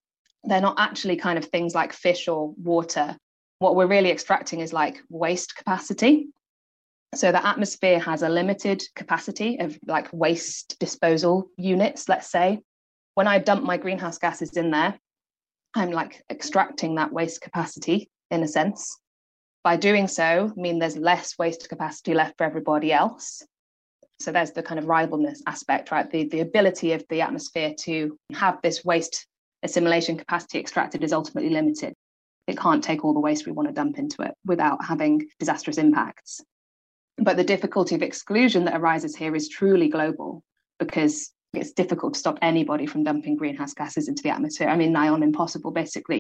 they're 0.45 0.61
not 0.61 0.79
actually 0.79 1.17
kind 1.17 1.39
of 1.39 1.45
things 1.47 1.75
like 1.75 1.93
fish 1.93 2.29
or 2.29 2.55
water. 2.57 3.17
What 3.59 3.75
we're 3.75 3.89
really 3.89 4.11
extracting 4.11 4.61
is 4.61 4.73
like 4.73 5.03
waste 5.09 5.57
capacity. 5.57 6.29
So 7.17 7.33
the 7.33 7.45
atmosphere 7.45 7.99
has 7.99 8.23
a 8.23 8.29
limited 8.29 8.83
capacity 8.95 9.59
of 9.59 9.77
like 9.87 10.09
waste 10.13 10.79
disposal 10.79 11.51
units, 11.57 12.09
let's 12.09 12.31
say. 12.31 12.61
When 13.17 13.27
I 13.27 13.41
dump 13.41 13.65
my 13.65 13.77
greenhouse 13.77 14.19
gases 14.19 14.57
in 14.57 14.71
there, 14.71 14.97
I'm 15.75 15.91
like 15.91 16.23
extracting 16.31 16.95
that 16.95 17.13
waste 17.13 17.41
capacity 17.41 18.09
in 18.31 18.45
a 18.45 18.49
sense. 18.49 19.00
By 19.63 19.77
doing 19.77 20.09
so, 20.09 20.53
mean 20.57 20.79
there's 20.79 20.97
less 20.97 21.39
waste 21.39 21.69
capacity 21.69 22.15
left 22.15 22.39
for 22.39 22.45
everybody 22.45 22.93
else. 22.93 23.43
So 24.19 24.33
there's 24.33 24.53
the 24.53 24.63
kind 24.63 24.79
of 24.79 24.87
rivalness 24.87 25.39
aspect, 25.47 25.91
right? 25.91 26.11
The, 26.11 26.29
the 26.29 26.41
ability 26.41 26.93
of 26.93 27.05
the 27.09 27.23
atmosphere 27.23 27.75
to 27.81 28.19
have 28.35 28.59
this 28.63 28.85
waste 28.85 29.27
assimilation 29.63 30.17
capacity 30.17 30.59
extracted 30.59 31.05
is 31.05 31.13
ultimately 31.13 31.51
limited. 31.51 31.95
It 32.47 32.59
can't 32.59 32.83
take 32.83 33.05
all 33.05 33.15
the 33.15 33.21
waste 33.21 33.47
we 33.47 33.53
want 33.53 33.69
to 33.69 33.75
dump 33.75 33.99
into 33.99 34.23
it 34.23 34.35
without 34.47 34.85
having 34.85 35.29
disastrous 35.39 35.79
impacts. 35.79 36.41
But 37.19 37.37
the 37.37 37.45
difficulty 37.45 37.95
of 37.95 38.03
exclusion 38.03 38.65
that 38.65 38.81
arises 38.81 39.15
here 39.15 39.35
is 39.35 39.49
truly 39.49 39.89
global 39.89 40.43
because 40.79 41.31
it's 41.53 41.73
difficult 41.73 42.15
to 42.15 42.21
stop 42.21 42.39
anybody 42.41 42.87
from 42.87 43.05
dumping 43.05 43.37
greenhouse 43.37 43.75
gases 43.75 44.09
into 44.09 44.23
the 44.23 44.31
atmosphere. 44.31 44.69
I 44.69 44.77
mean, 44.77 44.93
nigh 44.93 45.09
on 45.09 45.23
impossible, 45.23 45.71
basically. 45.71 46.20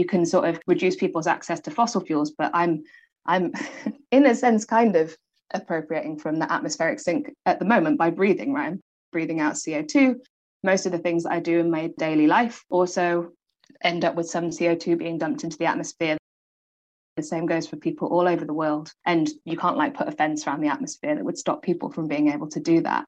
You 0.00 0.06
can 0.06 0.24
sort 0.24 0.48
of 0.48 0.58
reduce 0.66 0.96
people's 0.96 1.26
access 1.26 1.60
to 1.60 1.70
fossil 1.70 2.00
fuels, 2.00 2.30
but 2.30 2.50
I'm, 2.54 2.84
I'm 3.26 3.52
in 4.10 4.24
a 4.24 4.34
sense, 4.34 4.64
kind 4.64 4.96
of 4.96 5.14
appropriating 5.52 6.18
from 6.18 6.36
the 6.36 6.50
atmospheric 6.50 7.00
sink 7.00 7.34
at 7.44 7.58
the 7.58 7.66
moment 7.66 7.98
by 7.98 8.08
breathing, 8.08 8.54
right? 8.54 8.68
I'm 8.68 8.80
breathing 9.12 9.40
out 9.40 9.56
CO2. 9.56 10.14
Most 10.64 10.86
of 10.86 10.92
the 10.92 10.98
things 10.98 11.24
that 11.24 11.32
I 11.32 11.40
do 11.40 11.58
in 11.58 11.70
my 11.70 11.90
daily 11.98 12.26
life 12.26 12.64
also 12.70 13.32
end 13.82 14.06
up 14.06 14.14
with 14.14 14.26
some 14.30 14.48
CO2 14.48 14.96
being 14.96 15.18
dumped 15.18 15.44
into 15.44 15.58
the 15.58 15.66
atmosphere. 15.66 16.16
The 17.18 17.22
same 17.22 17.44
goes 17.44 17.66
for 17.66 17.76
people 17.76 18.08
all 18.08 18.26
over 18.26 18.46
the 18.46 18.54
world. 18.54 18.90
And 19.04 19.28
you 19.44 19.58
can't 19.58 19.76
like 19.76 19.92
put 19.92 20.08
a 20.08 20.12
fence 20.12 20.46
around 20.46 20.62
the 20.62 20.68
atmosphere 20.68 21.14
that 21.14 21.24
would 21.26 21.36
stop 21.36 21.60
people 21.60 21.92
from 21.92 22.08
being 22.08 22.30
able 22.30 22.48
to 22.48 22.60
do 22.60 22.80
that. 22.80 23.06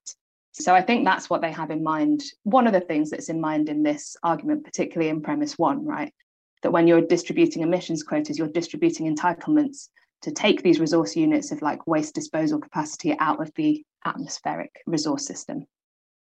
So 0.52 0.74
I 0.74 0.82
think 0.82 1.06
that's 1.06 1.30
what 1.30 1.40
they 1.40 1.52
have 1.52 1.70
in 1.70 1.82
mind. 1.82 2.22
One 2.42 2.66
of 2.66 2.74
the 2.74 2.80
things 2.80 3.08
that's 3.08 3.30
in 3.30 3.40
mind 3.40 3.70
in 3.70 3.82
this 3.82 4.14
argument, 4.22 4.64
particularly 4.64 5.08
in 5.08 5.22
premise 5.22 5.56
one, 5.56 5.86
right? 5.86 6.12
That 6.62 6.72
when 6.72 6.86
you're 6.86 7.00
distributing 7.00 7.62
emissions 7.62 8.02
quotas, 8.02 8.38
you're 8.38 8.48
distributing 8.48 9.14
entitlements 9.14 9.88
to 10.22 10.30
take 10.30 10.62
these 10.62 10.80
resource 10.80 11.16
units 11.16 11.50
of 11.50 11.62
like 11.62 11.86
waste 11.86 12.14
disposal 12.14 12.60
capacity 12.60 13.16
out 13.18 13.40
of 13.40 13.50
the 13.56 13.84
atmospheric 14.04 14.70
resource 14.86 15.26
system. 15.26 15.66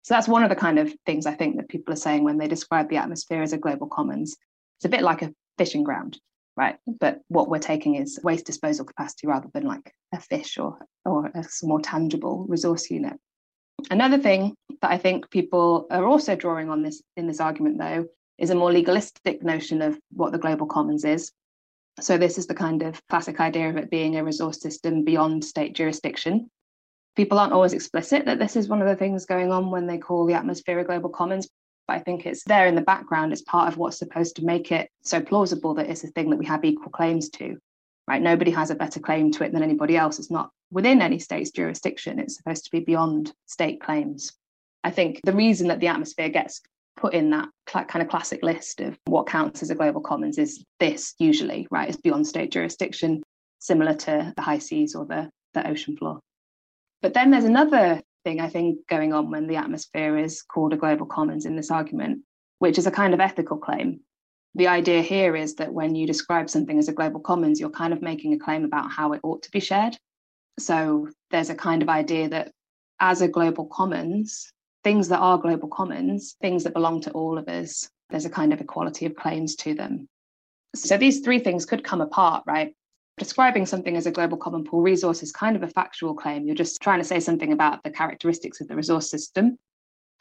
So 0.03 0.15
that's 0.15 0.29
one 0.29 0.43
of 0.43 0.49
the 0.49 0.57
kind 0.57 0.79
of 0.79 0.95
things 1.05 1.27
I 1.27 1.35
think 1.35 1.57
that 1.57 1.69
people 1.69 1.93
are 1.93 1.97
saying 1.97 2.25
when 2.25 2.39
they 2.39 2.49
describe 2.49 2.89
the 2.89 2.97
atmosphere 2.97 3.43
as 3.43 3.53
a 3.53 3.59
global 3.59 3.89
commons. 3.89 4.37
It's 4.79 4.87
a 4.87 4.89
bit 4.89 5.03
like 5.03 5.23
a 5.23 5.35
fishing 5.59 5.83
ground, 5.83 6.19
right? 6.57 6.77
But 6.87 7.21
what 7.29 7.51
we're 7.51 7.59
taking 7.59 7.97
is 7.97 8.19
waste 8.23 8.47
disposal 8.47 8.87
capacity 8.87 9.27
rather 9.27 9.49
than 9.53 9.65
like 9.65 9.93
a 10.15 10.21
fish 10.21 10.57
or 10.57 10.79
or 11.05 11.27
a 11.27 11.45
more 11.63 11.81
tangible 11.81 12.47
resource 12.49 12.91
unit. 12.91 13.15
Another 13.91 14.19
thing 14.19 14.55
that 14.81 14.91
I 14.91 14.99
think 14.99 15.31
people 15.31 15.87
are 15.91 16.07
also 16.07 16.35
drawing 16.35 16.71
on 16.71 16.83
this 16.83 17.03
in 17.17 17.27
this 17.27 17.41
argument 17.41 17.79
though 17.79 18.07
is 18.41 18.51
a 18.51 18.55
more 18.55 18.73
legalistic 18.73 19.43
notion 19.45 19.83
of 19.83 19.99
what 20.13 20.33
the 20.33 20.39
global 20.39 20.67
commons 20.67 21.05
is. 21.05 21.31
So 22.01 22.17
this 22.17 22.39
is 22.39 22.47
the 22.47 22.55
kind 22.55 22.83
of 22.83 23.07
classic 23.09 23.39
idea 23.39 23.69
of 23.69 23.77
it 23.77 23.91
being 23.91 24.17
a 24.17 24.25
resource 24.25 24.61
system 24.61 25.05
beyond 25.05 25.45
state 25.45 25.75
jurisdiction. 25.75 26.51
People 27.15 27.39
aren't 27.39 27.53
always 27.53 27.75
explicit 27.75 28.25
that 28.25 28.39
this 28.39 28.57
is 28.57 28.69
one 28.69 28.81
of 28.81 28.89
the 28.89 28.97
things 28.97 29.27
going 29.27 29.53
on 29.53 29.71
when 29.71 29.87
they 29.87 29.99
call 29.99 30.25
the 30.25 30.35
atmosphere 30.35 30.79
a 30.79 30.85
global 30.85 31.11
commons, 31.11 31.49
but 31.87 31.97
I 31.97 32.01
think 32.01 32.25
it's 32.25 32.45
there 32.45 32.67
in 32.67 32.75
the 32.75 32.81
background. 32.81 33.33
It's 33.33 33.43
part 33.43 33.69
of 33.69 33.77
what's 33.77 33.99
supposed 33.99 34.37
to 34.37 34.45
make 34.45 34.73
it 34.73 34.89
so 35.03 35.21
plausible 35.21 35.75
that 35.75 35.91
it's 35.91 36.05
a 36.05 36.09
thing 36.09 36.31
that 36.31 36.39
we 36.39 36.47
have 36.47 36.65
equal 36.65 36.91
claims 36.91 37.29
to. 37.31 37.59
Right? 38.09 38.23
Nobody 38.23 38.51
has 38.53 38.71
a 38.71 38.75
better 38.75 39.01
claim 39.01 39.31
to 39.33 39.45
it 39.45 39.53
than 39.53 39.63
anybody 39.63 39.97
else. 39.97 40.19
It's 40.19 40.31
not 40.31 40.51
within 40.71 41.03
any 41.03 41.19
state's 41.19 41.51
jurisdiction. 41.51 42.19
It's 42.19 42.37
supposed 42.37 42.65
to 42.65 42.71
be 42.71 42.81
beyond 42.81 43.33
state 43.47 43.83
claims. 43.83 44.33
I 44.83 44.91
think 44.91 45.21
the 45.25 45.33
reason 45.33 45.69
that 45.69 45.81
the 45.81 45.89
atmosphere 45.89 46.31
gets 46.31 46.63
put 47.01 47.15
in 47.15 47.31
that 47.31 47.49
kind 47.67 48.03
of 48.03 48.09
classic 48.09 48.43
list 48.43 48.81
of 48.81 48.99
what 49.07 49.27
counts 49.27 49.63
as 49.63 49.71
a 49.71 49.75
global 49.75 50.01
commons 50.01 50.39
is 50.39 50.65
this 50.79 51.15
usually, 51.19 51.67
right? 51.71 51.89
It's 51.89 52.01
beyond 52.01 52.27
state 52.27 52.53
jurisdiction, 52.53 53.23
similar 53.59 53.95
to 53.95 54.33
the 54.37 54.43
high 54.43 54.59
seas 54.59 54.95
or 54.95 55.07
the, 55.07 55.31
the 55.55 55.67
ocean 55.67 55.97
floor. 55.97 56.21
But 57.03 57.15
then 57.15 57.31
there's 57.31 57.45
another 57.45 58.03
thing 58.25 58.41
I 58.41 58.49
think 58.49 58.87
going 58.89 59.13
on 59.15 59.31
when 59.31 59.47
the 59.47 59.57
atmosphere 59.57 60.19
is 60.19 60.43
called 60.43 60.75
a 60.75 60.77
global 60.77 61.07
commons 61.07 61.47
in 61.47 61.57
this 61.57 61.71
argument, 61.71 62.21
which 62.59 62.77
is 62.77 62.87
a 62.87 62.91
kind 62.91 63.15
of 63.15 63.21
ethical 63.21 63.57
claim. 63.57 64.01
The 64.55 64.69
idea 64.69 65.01
here 65.01 65.37
is 65.37 65.55
that 65.55 65.73
when 65.73 65.95
you 65.95 66.07
describe 66.07 66.51
something 66.51 66.79
as 66.79 66.89
a 66.89 66.93
global 66.93 67.21
commons, 67.21 67.61
you're 67.61 67.71
kind 67.71 67.93
of 67.93 68.03
making 68.03 68.35
a 68.35 68.39
claim 68.39 68.65
about 68.65 68.91
how 68.91 69.13
it 69.13 69.21
ought 69.23 69.43
to 69.45 69.51
be 69.51 69.61
shared. 69.61 69.97
So 70.59 71.09
there's 71.31 71.51
a 71.51 71.55
kind 71.55 71.83
of 71.83 71.89
idea 71.89 72.29
that 72.29 72.51
as 73.01 73.23
a 73.23 73.29
global 73.29 73.67
commons, 73.67 74.53
things 74.83 75.09
that 75.09 75.19
are 75.19 75.39
global 75.39 75.69
commons, 75.69 76.37
things 76.41 76.65
that 76.65 76.75
belong 76.75 77.01
to 77.03 77.11
all 77.13 77.39
of 77.39 77.49
us, 77.49 77.89
there's 78.11 78.25
a 78.25 78.31
kind 78.31 78.53
of 78.53 78.61
equality 78.61 79.07
of 79.07 79.15
claims 79.15 79.55
to 79.57 79.75
them. 79.75 80.09
So 80.75 80.97
these 80.97 81.21
three 81.21 81.39
things 81.39 81.67
could 81.67 81.85
come 81.85 82.01
apart, 82.01 82.45
right? 82.47 82.75
Describing 83.19 83.67
something 83.67 83.97
as 83.97 84.07
a 84.07 84.11
global 84.11 84.37
common 84.37 84.65
pool 84.65 84.83
resource 84.83 85.23
is 85.23 85.33
kind 85.33 85.57
of 85.57 85.63
a 85.63 85.69
factual 85.69 86.15
claim. 86.15 86.47
You're 86.47 86.55
just 86.55 86.81
trying 86.81 87.01
to 87.01 87.05
say 87.05 87.21
something 87.21 87.53
about 87.53 87.83
the 87.83 87.91
characteristics 87.91 88.61
of 88.61 88.69
the 88.69 88.77
resource 88.77 89.11
system. 89.11 89.59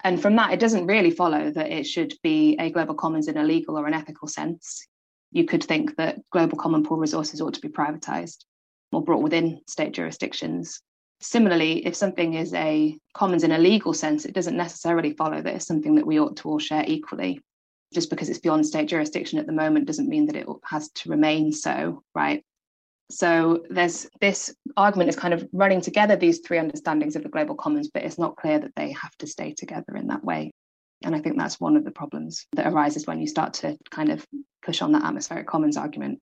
And 0.03 0.21
from 0.21 0.35
that, 0.37 0.51
it 0.51 0.59
doesn't 0.59 0.87
really 0.87 1.11
follow 1.11 1.51
that 1.51 1.71
it 1.71 1.85
should 1.85 2.13
be 2.23 2.57
a 2.59 2.69
global 2.69 2.95
commons 2.95 3.27
in 3.27 3.37
a 3.37 3.43
legal 3.43 3.77
or 3.77 3.85
an 3.85 3.93
ethical 3.93 4.27
sense. 4.27 4.87
You 5.31 5.45
could 5.45 5.63
think 5.63 5.95
that 5.97 6.19
global 6.31 6.57
common 6.57 6.83
pool 6.83 6.97
resources 6.97 7.41
ought 7.41 7.53
to 7.53 7.61
be 7.61 7.69
privatized 7.69 8.45
or 8.91 9.03
brought 9.03 9.21
within 9.21 9.61
state 9.67 9.93
jurisdictions 9.93 10.81
Similarly, 11.21 11.85
if 11.85 11.95
something 11.95 12.35
is 12.35 12.53
a 12.53 12.97
commons 13.13 13.43
in 13.43 13.51
a 13.51 13.57
legal 13.57 13.93
sense, 13.93 14.25
it 14.25 14.33
doesn't 14.33 14.55
necessarily 14.55 15.13
follow 15.13 15.41
that 15.41 15.55
it's 15.55 15.67
something 15.67 15.95
that 15.95 16.07
we 16.07 16.19
ought 16.19 16.37
to 16.37 16.49
all 16.49 16.59
share 16.59 16.85
equally. 16.87 17.41
Just 17.93 18.09
because 18.09 18.29
it's 18.29 18.39
beyond 18.39 18.65
state 18.65 18.87
jurisdiction 18.87 19.39
at 19.39 19.47
the 19.47 19.51
moment 19.51 19.85
doesn't 19.85 20.07
mean 20.07 20.27
that 20.27 20.35
it 20.35 20.47
has 20.63 20.89
to 20.91 21.09
remain 21.09 21.51
so, 21.51 22.03
right? 22.13 22.43
So 23.11 23.65
there's 23.69 24.07
this 24.21 24.53
argument 24.77 25.09
is 25.09 25.15
kind 25.15 25.33
of 25.33 25.47
running 25.51 25.81
together 25.81 26.15
these 26.15 26.39
three 26.39 26.59
understandings 26.59 27.15
of 27.15 27.23
the 27.23 27.29
global 27.29 27.55
commons, 27.55 27.89
but 27.91 28.03
it's 28.03 28.19
not 28.19 28.35
clear 28.35 28.59
that 28.59 28.75
they 28.75 28.91
have 28.91 29.15
to 29.17 29.27
stay 29.27 29.53
together 29.53 29.95
in 29.95 30.07
that 30.07 30.23
way. 30.23 30.51
And 31.03 31.15
I 31.15 31.19
think 31.19 31.37
that's 31.37 31.59
one 31.59 31.75
of 31.75 31.83
the 31.83 31.91
problems 31.91 32.45
that 32.53 32.67
arises 32.67 33.07
when 33.07 33.19
you 33.19 33.27
start 33.27 33.53
to 33.55 33.77
kind 33.89 34.11
of 34.11 34.25
push 34.63 34.81
on 34.81 34.91
that 34.91 35.03
atmospheric 35.03 35.47
commons 35.47 35.77
argument. 35.77 36.19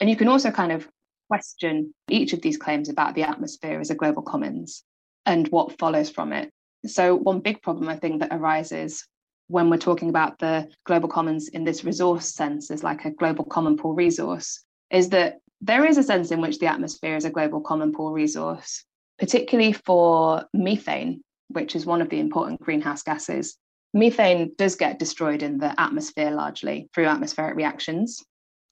And 0.00 0.10
you 0.10 0.16
can 0.16 0.28
also 0.28 0.50
kind 0.50 0.72
of 0.72 0.88
question 1.28 1.94
each 2.08 2.32
of 2.32 2.42
these 2.42 2.56
claims 2.56 2.88
about 2.88 3.14
the 3.14 3.22
atmosphere 3.22 3.80
as 3.80 3.90
a 3.90 3.94
global 3.94 4.22
commons 4.22 4.84
and 5.26 5.48
what 5.48 5.78
follows 5.78 6.10
from 6.10 6.32
it. 6.32 6.50
So, 6.86 7.14
one 7.14 7.40
big 7.40 7.62
problem 7.62 7.88
I 7.88 7.96
think 7.96 8.20
that 8.20 8.32
arises 8.32 9.06
when 9.48 9.70
we're 9.70 9.76
talking 9.78 10.08
about 10.08 10.38
the 10.38 10.68
global 10.86 11.08
commons 11.08 11.48
in 11.48 11.64
this 11.64 11.84
resource 11.84 12.34
sense 12.34 12.70
as 12.70 12.82
like 12.82 13.04
a 13.04 13.10
global 13.10 13.44
common 13.44 13.76
pool 13.76 13.94
resource 13.94 14.64
is 14.90 15.10
that 15.10 15.38
there 15.60 15.84
is 15.84 15.98
a 15.98 16.02
sense 16.02 16.30
in 16.30 16.40
which 16.40 16.58
the 16.58 16.66
atmosphere 16.66 17.16
is 17.16 17.24
a 17.24 17.30
global 17.30 17.60
common 17.60 17.92
pool 17.92 18.12
resource, 18.12 18.84
particularly 19.18 19.72
for 19.72 20.44
methane, 20.52 21.22
which 21.48 21.74
is 21.76 21.86
one 21.86 22.02
of 22.02 22.10
the 22.10 22.20
important 22.20 22.60
greenhouse 22.60 23.02
gases. 23.02 23.56
Methane 23.92 24.52
does 24.56 24.74
get 24.76 24.98
destroyed 24.98 25.42
in 25.42 25.58
the 25.58 25.78
atmosphere 25.80 26.30
largely 26.30 26.88
through 26.94 27.06
atmospheric 27.06 27.56
reactions. 27.56 28.22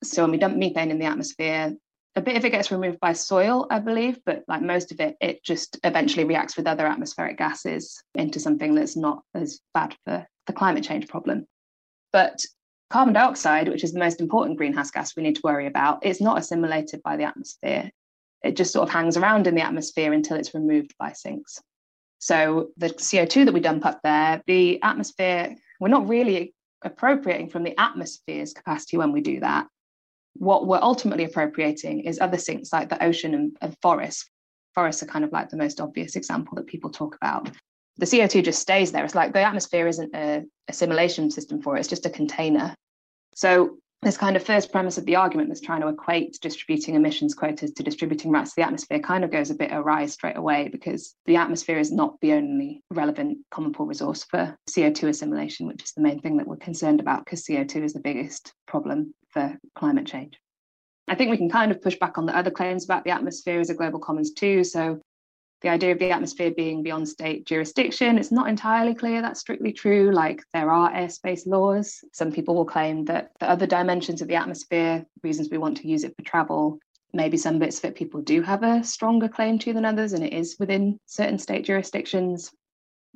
So 0.03 0.23
when 0.23 0.33
we 0.33 0.39
dump 0.39 0.57
methane 0.57 0.91
in 0.91 0.99
the 0.99 1.07
atmosphere, 1.07 1.75
a 2.15 2.21
bit 2.21 2.37
of 2.37 2.45
it 2.45 2.51
gets 2.51 2.71
removed 2.71 3.01
by 3.01 3.15
soil, 3.15 3.67
I 3.71 3.79
believe, 3.79 4.19
but 4.27 4.45
like 4.47 4.61
most 4.61 4.93
of 4.93 5.01
it, 5.01 5.17
it 5.21 5.43
just 5.43 5.79
eventually 5.83 6.25
reacts 6.25 6.57
with 6.57 6.67
other 6.67 6.87
atmospheric 6.87 7.39
gases 7.39 8.03
into 8.15 8.39
something 8.39 8.75
that's 8.75 8.97
not 8.97 9.23
as 9.35 9.61
bad 9.73 9.97
for 10.05 10.27
the 10.47 10.53
climate 10.53 10.85
change 10.85 11.09
problem. 11.09 11.47
But 12.13 12.45
carbon 12.91 13.15
dioxide, 13.15 13.69
which 13.69 13.85
is 13.85 13.93
the 13.93 13.99
most 13.99 14.21
important 14.21 14.59
greenhouse 14.59 14.91
gas 14.91 15.17
we 15.17 15.23
need 15.23 15.37
to 15.37 15.43
worry 15.43 15.67
about, 15.67 16.05
it's 16.05 16.21
not 16.21 16.39
assimilated 16.39 17.03
by 17.03 17.17
the 17.17 17.25
atmosphere. 17.25 17.91
It 18.43 18.57
just 18.57 18.73
sort 18.73 18.87
of 18.87 18.93
hangs 18.93 19.17
around 19.17 19.47
in 19.47 19.55
the 19.55 19.63
atmosphere 19.63 20.13
until 20.13 20.37
it's 20.37 20.55
removed 20.55 20.95
by 20.99 21.13
sinks. 21.13 21.61
So 22.19 22.69
the 22.77 22.89
CO2 22.89 23.47
that 23.47 23.55
we 23.55 23.61
dump 23.61 23.87
up 23.87 24.01
there, 24.05 24.43
the 24.47 24.83
atmosphere, 24.83 25.57
we're 25.81 25.89
not 25.89 26.09
really 26.09 26.55
appropriating 26.85 27.49
from 27.49 27.63
the 27.63 27.79
atmosphere's 27.81 28.53
capacity 28.53 28.99
when 28.99 29.13
we 29.13 29.23
do 29.23 29.41
that 29.41 29.67
what 30.35 30.67
we're 30.67 30.81
ultimately 30.81 31.25
appropriating 31.25 32.01
is 32.01 32.21
other 32.21 32.39
sinks 32.39 32.73
like 32.73 32.89
the 32.89 33.03
ocean 33.03 33.35
and, 33.35 33.57
and 33.61 33.77
forests. 33.83 34.29
Forests 34.75 35.03
are 35.03 35.07
kind 35.07 35.25
of 35.25 35.33
like 35.33 35.51
the 35.51 35.57
most 35.57 35.81
obvious 35.81 36.17
example 36.17 36.55
that 36.57 36.67
people 36.67 36.91
talk 36.91 37.17
about. 37.17 37.51
The 37.99 38.07
CO2 38.07 38.43
just 38.45 38.61
stays 38.61 38.91
there. 38.91 39.05
It's 39.05 39.15
like 39.15 39.35
the 39.35 39.43
atmosphere 39.43 39.87
isn't 39.87 40.15
a 40.15 40.45
assimilation 40.69 41.31
system 41.31 41.61
for 41.61 41.77
it, 41.77 41.81
it's 41.81 41.89
just 41.89 42.07
a 42.07 42.11
container. 42.11 42.75
So 43.35 43.79
this 44.03 44.19
kind 44.19 44.35
of 44.35 44.45
first 44.45 44.73
premise 44.73 44.99
of 44.99 45.07
the 45.07 45.15
argument 45.15 45.49
that's 45.49 45.61
trying 45.61 45.81
to 45.81 45.87
equate 45.87 46.37
distributing 46.43 46.97
emissions 46.97 47.35
quotas 47.35 47.73
to 47.73 47.85
distributing 47.85 48.33
rights 48.33 48.51
to 48.51 48.57
the 48.57 48.67
atmosphere 48.67 48.99
kind 48.99 49.23
of 49.23 49.31
goes 49.31 49.51
a 49.51 49.55
bit 49.55 49.71
awry 49.73 50.07
straight 50.07 50.37
away 50.37 50.69
because 50.69 51.15
the 51.27 51.37
atmosphere 51.37 51.79
is 51.79 51.93
not 51.93 52.21
the 52.21 52.33
only 52.33 52.83
relevant 52.91 53.39
common 53.53 53.73
pool 53.73 53.87
resource 53.87 54.25
for 54.25 54.57
CO2 54.69 55.09
assimilation, 55.09 55.69
which 55.69 55.85
is 55.85 55.93
the 55.93 56.03
main 56.03 56.21
thing 56.21 56.37
that 56.37 56.49
we're 56.49 56.57
concerned 56.57 56.99
about 56.99 57.25
because 57.25 57.45
CO2 57.45 57.85
is 57.85 57.93
the 57.93 58.01
biggest 58.01 58.53
problem 58.67 59.15
for 59.29 59.57
climate 59.77 60.07
change. 60.07 60.37
I 61.07 61.15
think 61.15 61.31
we 61.31 61.37
can 61.37 61.51
kind 61.51 61.71
of 61.71 61.81
push 61.81 61.97
back 61.97 62.19
on 62.19 62.27
the 62.27 62.37
other 62.37 62.51
claims 62.51 62.85
about 62.85 63.05
the 63.05 63.11
atmosphere 63.11 63.61
as 63.61 63.71
a 63.71 63.75
global 63.75 64.01
commons 64.01 64.33
too. 64.33 64.65
So 64.65 65.01
the 65.63 65.69
idea 65.69 65.93
of 65.93 65.99
the 65.99 66.11
atmosphere 66.11 66.51
being 66.51 66.83
beyond 66.83 67.09
state 67.09 67.47
jurisdiction, 67.47 68.19
it's 68.19 68.33
not 68.33 68.49
entirely 68.49 68.95
clear 68.95 69.23
that's 69.23 69.41
strictly 69.41 69.73
true. 69.73 70.11
Like 70.13 70.43
there 70.53 70.71
are 70.71 70.93
airspace 70.93 71.47
laws. 71.47 72.05
Some 72.13 72.33
people 72.33 72.55
will 72.55 72.65
claim 72.65 73.05
that 73.07 73.31
the 73.39 73.49
other 73.49 73.67
dimensions 73.67 74.21
of 74.21 74.29
the 74.29 74.35
atmosphere, 74.35 75.07
reasons 75.23 75.49
we 75.51 75.59
want 75.59 75.77
to 75.79 75.89
use 75.89 76.05
it 76.05 76.15
for 76.17 76.23
travel, 76.23 76.79
maybe 77.13 77.37
some 77.37 77.59
bits 77.59 77.83
it 77.85 77.95
people 77.95 78.21
do 78.21 78.43
have 78.43 78.63
a 78.63 78.83
stronger 78.83 79.29
claim 79.29 79.59
to 79.61 79.73
than 79.73 79.85
others, 79.85 80.13
and 80.13 80.25
it 80.25 80.33
is 80.33 80.57
within 80.59 80.99
certain 81.07 81.39
state 81.39 81.65
jurisdictions. 81.65 82.51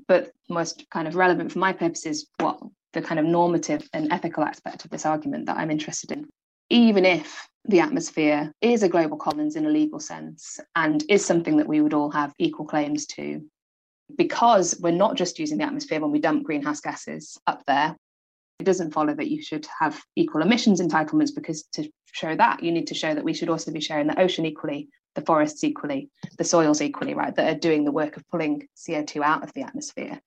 But 0.07 0.31
most 0.49 0.85
kind 0.91 1.09
of 1.09 1.17
relevant 1.17 1.51
for 1.53 1.59
my 1.59 1.73
purposes, 1.73 2.27
what 2.39 2.61
the 2.93 3.03
kind 3.03 3.19
of 3.19 3.27
normative 3.27 3.89
and 3.93 4.13
ethical 4.13 4.45
aspect 4.45 4.85
of 4.85 4.91
this 4.91 5.07
argument 5.07 5.47
that 5.47 5.57
I'm 5.57 5.71
interested 5.71 6.13
in. 6.13 6.29
Even 6.71 7.05
if 7.05 7.49
the 7.69 7.81
atmosphere 7.81 8.53
is 8.61 8.83
a 8.83 8.89
global 8.89 9.17
commons 9.17 9.57
in 9.57 9.67
a 9.67 9.71
legal 9.71 9.99
sense 9.99 10.61
and 10.75 11.05
is 11.09 11.25
something 11.25 11.57
that 11.57 11.69
we 11.69 11.81
would 11.81 11.95
all 11.95 12.11
have 12.11 12.33
equal 12.39 12.67
claims 12.67 13.07
to. 13.07 13.45
Because 14.17 14.79
we're 14.81 14.93
not 14.93 15.17
just 15.17 15.39
using 15.39 15.59
the 15.59 15.65
atmosphere 15.65 16.01
when 16.01 16.13
we 16.13 16.21
dump 16.21 16.45
greenhouse 16.45 16.81
gases 16.81 17.39
up 17.47 17.63
there, 17.67 17.97
it 18.61 18.65
doesn't 18.65 18.93
follow 18.93 19.15
that 19.15 19.31
you 19.31 19.43
should 19.43 19.67
have 19.81 20.01
equal 20.15 20.43
emissions 20.43 20.81
entitlements 20.81 21.35
because 21.35 21.65
to 21.73 21.91
show 22.13 22.35
that, 22.37 22.63
you 22.63 22.73
need 22.73 22.87
to 22.87 22.95
show 22.95 23.15
that 23.15 23.25
we 23.25 23.35
should 23.35 23.51
also 23.51 23.73
be 23.73 23.81
sharing 23.81 24.07
the 24.07 24.21
ocean 24.21 24.47
equally, 24.47 24.89
the 25.15 25.21
forests 25.23 25.65
equally, 25.65 26.09
the 26.39 26.45
soils 26.45 26.81
equally, 26.81 27.15
right, 27.15 27.35
that 27.35 27.55
are 27.55 27.59
doing 27.59 27.85
the 27.85 27.93
work 27.93 28.17
of 28.17 28.27
pulling 28.29 28.67
CO2 28.77 29.23
out 29.23 29.43
of 29.43 29.53
the 29.53 29.63
atmosphere. 29.63 30.21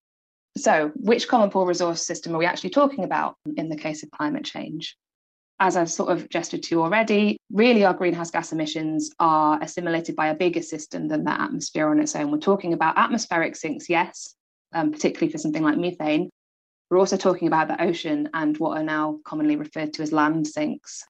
So, 0.57 0.91
which 0.95 1.27
common 1.27 1.49
pool 1.49 1.65
resource 1.65 2.05
system 2.05 2.35
are 2.35 2.39
we 2.39 2.45
actually 2.45 2.71
talking 2.71 3.03
about 3.03 3.35
in 3.55 3.69
the 3.69 3.77
case 3.77 4.03
of 4.03 4.11
climate 4.11 4.43
change? 4.43 4.97
As 5.59 5.75
I've 5.75 5.91
sort 5.91 6.11
of 6.11 6.29
gestured 6.29 6.63
to 6.63 6.81
already, 6.81 7.37
really 7.51 7.83
our 7.83 7.93
greenhouse 7.93 8.31
gas 8.31 8.51
emissions 8.51 9.11
are 9.19 9.61
assimilated 9.61 10.15
by 10.15 10.27
a 10.27 10.35
bigger 10.35 10.61
system 10.61 11.07
than 11.07 11.25
the 11.25 11.39
atmosphere 11.39 11.89
on 11.89 11.99
its 11.99 12.15
own. 12.15 12.31
We're 12.31 12.39
talking 12.39 12.73
about 12.73 12.97
atmospheric 12.97 13.55
sinks, 13.55 13.89
yes, 13.89 14.35
um, 14.73 14.91
particularly 14.91 15.31
for 15.31 15.37
something 15.37 15.63
like 15.63 15.77
methane. 15.77 16.29
We're 16.89 16.99
also 16.99 17.17
talking 17.17 17.47
about 17.47 17.67
the 17.67 17.81
ocean 17.83 18.29
and 18.33 18.57
what 18.57 18.77
are 18.77 18.83
now 18.83 19.19
commonly 19.25 19.57
referred 19.57 19.93
to 19.93 20.01
as 20.01 20.11
land 20.11 20.47
sinks. 20.47 21.03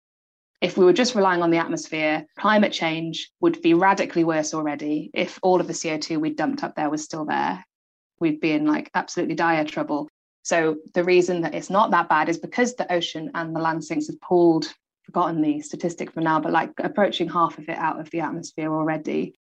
If 0.61 0.77
we 0.77 0.83
were 0.83 0.93
just 0.93 1.15
relying 1.15 1.41
on 1.41 1.51
the 1.51 1.57
atmosphere, 1.57 2.25
climate 2.37 2.73
change 2.73 3.31
would 3.39 3.61
be 3.61 3.73
radically 3.73 4.25
worse 4.25 4.53
already. 4.53 5.09
If 5.13 5.39
all 5.41 5.61
of 5.61 5.67
the 5.67 5.73
CO2 5.73 6.19
we 6.19 6.31
dumped 6.31 6.63
up 6.63 6.75
there 6.75 6.89
was 6.89 7.03
still 7.03 7.23
there, 7.23 7.63
we'd 8.19 8.41
be 8.41 8.51
in 8.51 8.65
like 8.65 8.89
absolutely 8.93 9.35
dire 9.35 9.63
trouble. 9.63 10.09
So 10.49 10.77
the 10.95 11.03
reason 11.03 11.41
that 11.41 11.53
it's 11.53 11.69
not 11.69 11.91
that 11.91 12.09
bad 12.09 12.27
is 12.27 12.39
because 12.39 12.73
the 12.73 12.91
ocean 12.91 13.29
and 13.35 13.55
the 13.55 13.59
land 13.59 13.83
sinks 13.83 14.07
have 14.07 14.19
pulled, 14.19 14.65
forgotten 15.03 15.43
the 15.43 15.61
statistic 15.61 16.11
for 16.11 16.21
now, 16.21 16.39
but 16.39 16.51
like 16.51 16.71
approaching 16.79 17.29
half 17.29 17.59
of 17.59 17.69
it 17.69 17.77
out 17.77 17.99
of 17.99 18.09
the 18.09 18.21
atmosphere 18.21 18.73
already. 18.73 19.35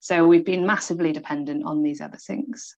So 0.00 0.26
we've 0.26 0.44
been 0.44 0.66
massively 0.66 1.10
dependent 1.10 1.64
on 1.64 1.82
these 1.82 2.02
other 2.02 2.18
sinks. 2.18 2.76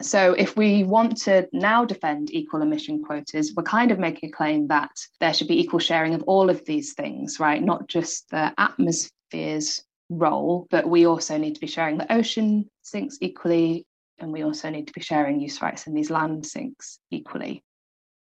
So 0.00 0.32
if 0.32 0.56
we 0.56 0.84
want 0.84 1.18
to 1.24 1.50
now 1.52 1.84
defend 1.84 2.30
equal 2.32 2.62
emission 2.62 3.04
quotas, 3.04 3.52
we're 3.54 3.62
kind 3.64 3.90
of 3.90 3.98
making 3.98 4.30
a 4.30 4.32
claim 4.32 4.68
that 4.68 4.92
there 5.20 5.34
should 5.34 5.48
be 5.48 5.60
equal 5.60 5.80
sharing 5.80 6.14
of 6.14 6.22
all 6.22 6.48
of 6.48 6.64
these 6.64 6.94
things, 6.94 7.38
right? 7.38 7.62
Not 7.62 7.88
just 7.88 8.30
the 8.30 8.54
atmosphere's 8.56 9.84
role, 10.08 10.66
but 10.70 10.88
we 10.88 11.04
also 11.04 11.36
need 11.36 11.56
to 11.56 11.60
be 11.60 11.66
sharing 11.66 11.98
the 11.98 12.10
ocean 12.10 12.70
sinks 12.80 13.18
equally, 13.20 13.84
and 14.22 14.32
we 14.32 14.42
also 14.42 14.70
need 14.70 14.86
to 14.86 14.92
be 14.92 15.00
sharing 15.00 15.40
use 15.40 15.60
rights 15.60 15.86
in 15.86 15.94
these 15.94 16.10
land 16.10 16.46
sinks 16.46 16.98
equally. 17.10 17.62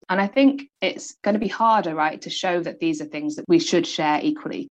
And 0.10 0.21
I 0.21 0.27
think 0.27 0.69
it's 0.81 1.15
going 1.23 1.34
to 1.34 1.39
be 1.39 1.47
harder, 1.47 1.95
right, 1.95 2.21
to 2.21 2.29
show 2.29 2.62
that 2.62 2.79
these 2.79 3.01
are 3.01 3.05
things 3.05 3.36
that 3.36 3.45
we 3.47 3.60
should 3.60 3.88
share 3.88 4.19
equally. 4.21 4.69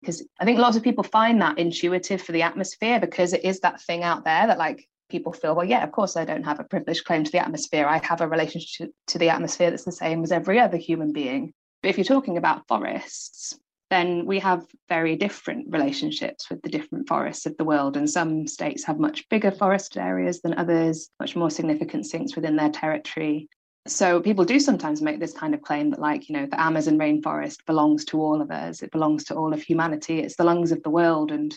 Because 0.00 0.26
I 0.38 0.44
think 0.44 0.58
lots 0.58 0.76
of 0.76 0.82
people 0.82 1.04
find 1.04 1.40
that 1.40 1.58
intuitive 1.58 2.20
for 2.20 2.32
the 2.32 2.42
atmosphere 2.42 3.00
because 3.00 3.32
it 3.32 3.44
is 3.44 3.60
that 3.60 3.80
thing 3.80 4.02
out 4.02 4.24
there 4.24 4.46
that, 4.46 4.58
like, 4.58 4.86
people 5.08 5.32
feel, 5.32 5.54
well, 5.54 5.64
yeah, 5.64 5.82
of 5.82 5.92
course, 5.92 6.16
I 6.16 6.24
don't 6.24 6.44
have 6.44 6.60
a 6.60 6.64
privileged 6.64 7.04
claim 7.04 7.24
to 7.24 7.32
the 7.32 7.38
atmosphere. 7.38 7.86
I 7.86 7.98
have 8.04 8.20
a 8.20 8.28
relationship 8.28 8.90
to 9.08 9.18
the 9.18 9.30
atmosphere 9.30 9.70
that's 9.70 9.84
the 9.84 9.92
same 9.92 10.22
as 10.22 10.32
every 10.32 10.60
other 10.60 10.76
human 10.76 11.12
being. 11.12 11.54
But 11.82 11.88
if 11.88 11.96
you're 11.96 12.04
talking 12.04 12.36
about 12.36 12.66
forests, 12.68 13.58
then 13.90 14.26
we 14.26 14.38
have 14.40 14.66
very 14.88 15.16
different 15.16 15.66
relationships 15.70 16.50
with 16.50 16.60
the 16.62 16.68
different 16.68 17.08
forests 17.08 17.46
of 17.46 17.56
the 17.56 17.64
world. 17.64 17.96
And 17.96 18.08
some 18.10 18.46
states 18.46 18.84
have 18.84 18.98
much 18.98 19.28
bigger 19.28 19.50
forest 19.50 19.96
areas 19.96 20.40
than 20.40 20.58
others, 20.58 21.08
much 21.20 21.36
more 21.36 21.50
significant 21.50 22.06
sinks 22.06 22.34
within 22.34 22.56
their 22.56 22.70
territory. 22.70 23.48
So 23.86 24.20
people 24.20 24.44
do 24.44 24.58
sometimes 24.58 25.00
make 25.00 25.20
this 25.20 25.32
kind 25.32 25.54
of 25.54 25.62
claim 25.62 25.90
that, 25.90 26.00
like, 26.00 26.28
you 26.28 26.36
know, 26.36 26.46
the 26.46 26.60
Amazon 26.60 26.98
rainforest 26.98 27.64
belongs 27.66 28.04
to 28.06 28.20
all 28.20 28.42
of 28.42 28.50
us, 28.50 28.82
it 28.82 28.90
belongs 28.90 29.22
to 29.24 29.36
all 29.36 29.52
of 29.52 29.62
humanity, 29.62 30.18
it's 30.18 30.34
the 30.34 30.44
lungs 30.44 30.72
of 30.72 30.82
the 30.82 30.90
world, 30.90 31.30
and 31.30 31.56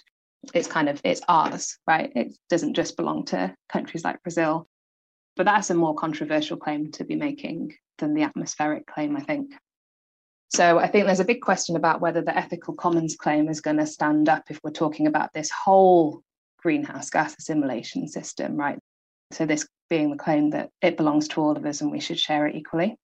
it's 0.54 0.68
kind 0.68 0.88
of 0.88 1.02
it's 1.04 1.22
ours, 1.28 1.80
right? 1.88 2.12
It 2.16 2.38
doesn't 2.50 2.76
just 2.76 2.98
belong 2.98 3.26
to 3.26 3.56
countries 3.72 4.04
like 4.04 4.22
Brazil. 4.22 4.68
But 5.36 5.48
that's 5.48 5.72
a 5.72 5.76
more 5.76 5.96
controversial 5.96 6.58
claim 6.58 6.92
to 6.94 7.04
be 7.04 7.16
making 7.16 7.74
than 7.98 8.14
the 8.14 8.24
atmospheric 8.24 8.86
claim, 8.86 9.18
I 9.18 9.22
think. 9.22 9.52
So 10.50 10.80
I 10.80 10.88
think 10.88 11.06
there's 11.06 11.20
a 11.20 11.26
big 11.26 11.42
question 11.42 11.76
about 11.76 12.02
whether 12.02 12.22
the 12.22 12.36
ethical 12.36 12.74
commons 12.74 13.16
claim 13.16 13.50
is 13.50 13.62
going 13.62 13.78
to 13.78 13.86
stand 13.86 14.30
up 14.30 14.44
if 14.50 14.60
we're 14.64 14.72
talking 14.72 15.06
about 15.06 15.32
this 15.34 15.52
whole 15.52 16.24
greenhouse 16.58 17.10
gas 17.10 17.36
assimilation 17.38 18.08
system, 18.08 18.58
right? 18.58 18.80
So 19.32 19.46
this 19.46 19.68
being 19.90 20.10
the 20.10 20.18
claim 20.18 20.50
that 20.52 20.70
it 20.82 20.98
belongs 20.98 21.28
to 21.30 21.42
all 21.42 21.56
of 21.56 21.66
us 21.66 21.82
and 21.82 21.92
we 21.92 22.00
should 22.00 22.20
share 22.20 22.48
it 22.48 22.56
equally. 22.56 22.96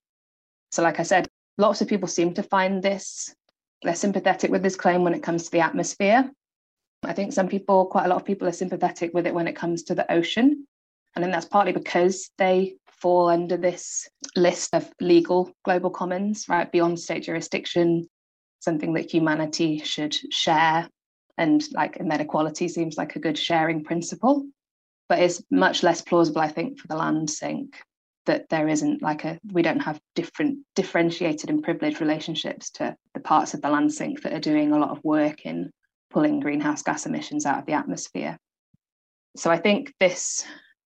So, 0.71 0.81
like 0.84 0.99
I 0.99 1.03
said, 1.03 1.27
lots 1.58 1.81
of 1.81 1.88
people 1.88 2.08
seem 2.08 2.34
to 2.34 2.43
find 2.43 2.81
this, 2.81 3.34
they're 3.81 3.95
sympathetic 3.95 4.51
with 4.51 4.63
this 4.63 4.75
claim 4.75 5.03
when 5.03 5.13
it 5.13 5.23
comes 5.23 5.45
to 5.45 5.51
the 5.51 5.60
atmosphere. 5.60 6.29
I 7.03 7.13
think 7.13 7.34
some 7.34 7.47
people, 7.47 7.86
quite 7.86 8.05
a 8.05 8.10
lot 8.10 8.17
of 8.17 8.25
people, 8.25 8.47
are 8.47 8.53
sympathetic 8.53 9.13
with 9.13 9.27
it 9.27 9.34
when 9.34 9.47
it 9.47 9.55
comes 9.55 9.84
to 9.84 9.95
the 9.95 10.12
ocean. 10.12 10.65
And 11.15 11.23
then 11.23 11.31
that's 11.31 11.45
partly 11.45 11.71
because 11.71 12.29
they 12.38 12.75
fall 13.05 13.29
under 13.29 13.55
this 13.55 14.09
list 14.35 14.73
of 14.73 14.91
legal 14.99 15.51
global 15.63 15.91
commons, 15.91 16.49
right, 16.49 16.71
beyond 16.71 16.99
state 16.99 17.21
jurisdiction, 17.21 18.09
something 18.61 18.93
that 18.93 19.13
humanity 19.13 19.77
should 19.77 20.15
share. 20.33 20.89
And 21.37 21.63
like, 21.73 21.97
and 21.97 22.09
then 22.09 22.19
equality 22.19 22.67
seems 22.67 22.97
like 22.97 23.15
a 23.15 23.19
good 23.19 23.37
sharing 23.37 23.83
principle. 23.83 24.47
But 25.07 25.19
it's 25.19 25.43
much 25.51 25.83
less 25.83 26.01
plausible, 26.01 26.41
I 26.41 26.47
think, 26.47 26.79
for 26.79 26.87
the 26.87 26.95
land 26.95 27.29
sink 27.29 27.79
that 28.25 28.49
there 28.49 28.67
isn't 28.67 29.03
like 29.03 29.23
a 29.23 29.37
we 29.51 29.61
don't 29.61 29.81
have 29.81 29.99
different 30.15 30.57
differentiated 30.75 31.51
and 31.51 31.61
privileged 31.61 32.01
relationships 32.01 32.71
to 32.71 32.95
the 33.13 33.19
parts 33.19 33.53
of 33.53 33.61
the 33.61 33.69
land 33.69 33.93
sink 33.93 34.23
that 34.23 34.33
are 34.33 34.39
doing 34.39 34.71
a 34.71 34.79
lot 34.79 34.89
of 34.89 35.03
work 35.03 35.45
in 35.45 35.69
pulling 36.09 36.39
greenhouse 36.39 36.81
gas 36.81 37.05
emissions 37.05 37.45
out 37.45 37.59
of 37.59 37.67
the 37.67 37.73
atmosphere. 37.73 38.35
So 39.37 39.51
I 39.51 39.57
think 39.57 39.93
this 39.99 40.43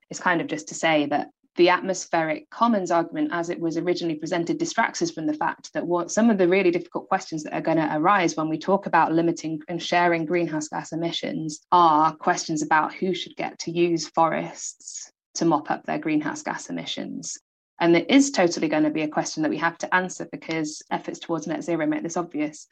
is 0.10 0.20
kind 0.20 0.42
of 0.42 0.48
just 0.48 0.68
to 0.68 0.76
say 0.76 1.06
that 1.06 1.30
the 1.60 1.68
atmospheric 1.68 2.50
commons 2.50 2.90
argument, 2.90 3.32
as 3.34 3.50
it 3.50 3.60
was 3.60 3.76
originally 3.76 4.16
presented, 4.16 4.58
distracts 4.58 5.02
us 5.02 5.12
from 5.12 5.26
the 5.28 5.34
fact 5.34 5.74
that 5.74 5.86
what 5.86 6.10
some 6.10 6.30
of 6.30 6.38
the 6.38 6.48
really 6.48 6.72
difficult 6.72 7.10
questions 7.10 7.44
that 7.44 7.54
are 7.54 7.60
going 7.60 7.76
to 7.76 7.98
arise 7.98 8.38
when 8.38 8.48
we 8.48 8.58
talk 8.58 8.86
about 8.86 9.12
limiting 9.12 9.60
and 9.68 9.84
sharing 9.84 10.26
greenhouse 10.26 10.70
gas 10.70 10.94
emissions 10.94 11.60
are 11.74 12.16
questions 12.16 12.62
about 12.62 12.94
who 12.94 13.14
should 13.14 13.36
get 13.36 13.60
to 13.60 13.72
use 13.72 14.08
forests 14.08 15.12
to 15.34 15.44
mop 15.44 15.70
up 15.70 15.86
their 15.86 16.00
greenhouse 16.00 16.44
gas 16.44 16.70
emissions. 16.70 17.38
And 17.78 17.94
it 17.94 18.10
is 18.10 18.32
totally 18.32 18.70
going 18.70 18.84
to 18.84 18.90
be 18.90 19.02
a 19.02 19.10
question 19.10 19.44
that 19.44 19.50
we 19.50 19.58
have 19.58 19.78
to 19.80 19.94
answer 19.94 20.30
because 20.32 20.82
efforts 20.90 21.20
towards 21.20 21.46
net 21.46 21.62
zero 21.62 21.86
make 21.86 22.04
this 22.04 22.16
obvious. 22.16 22.68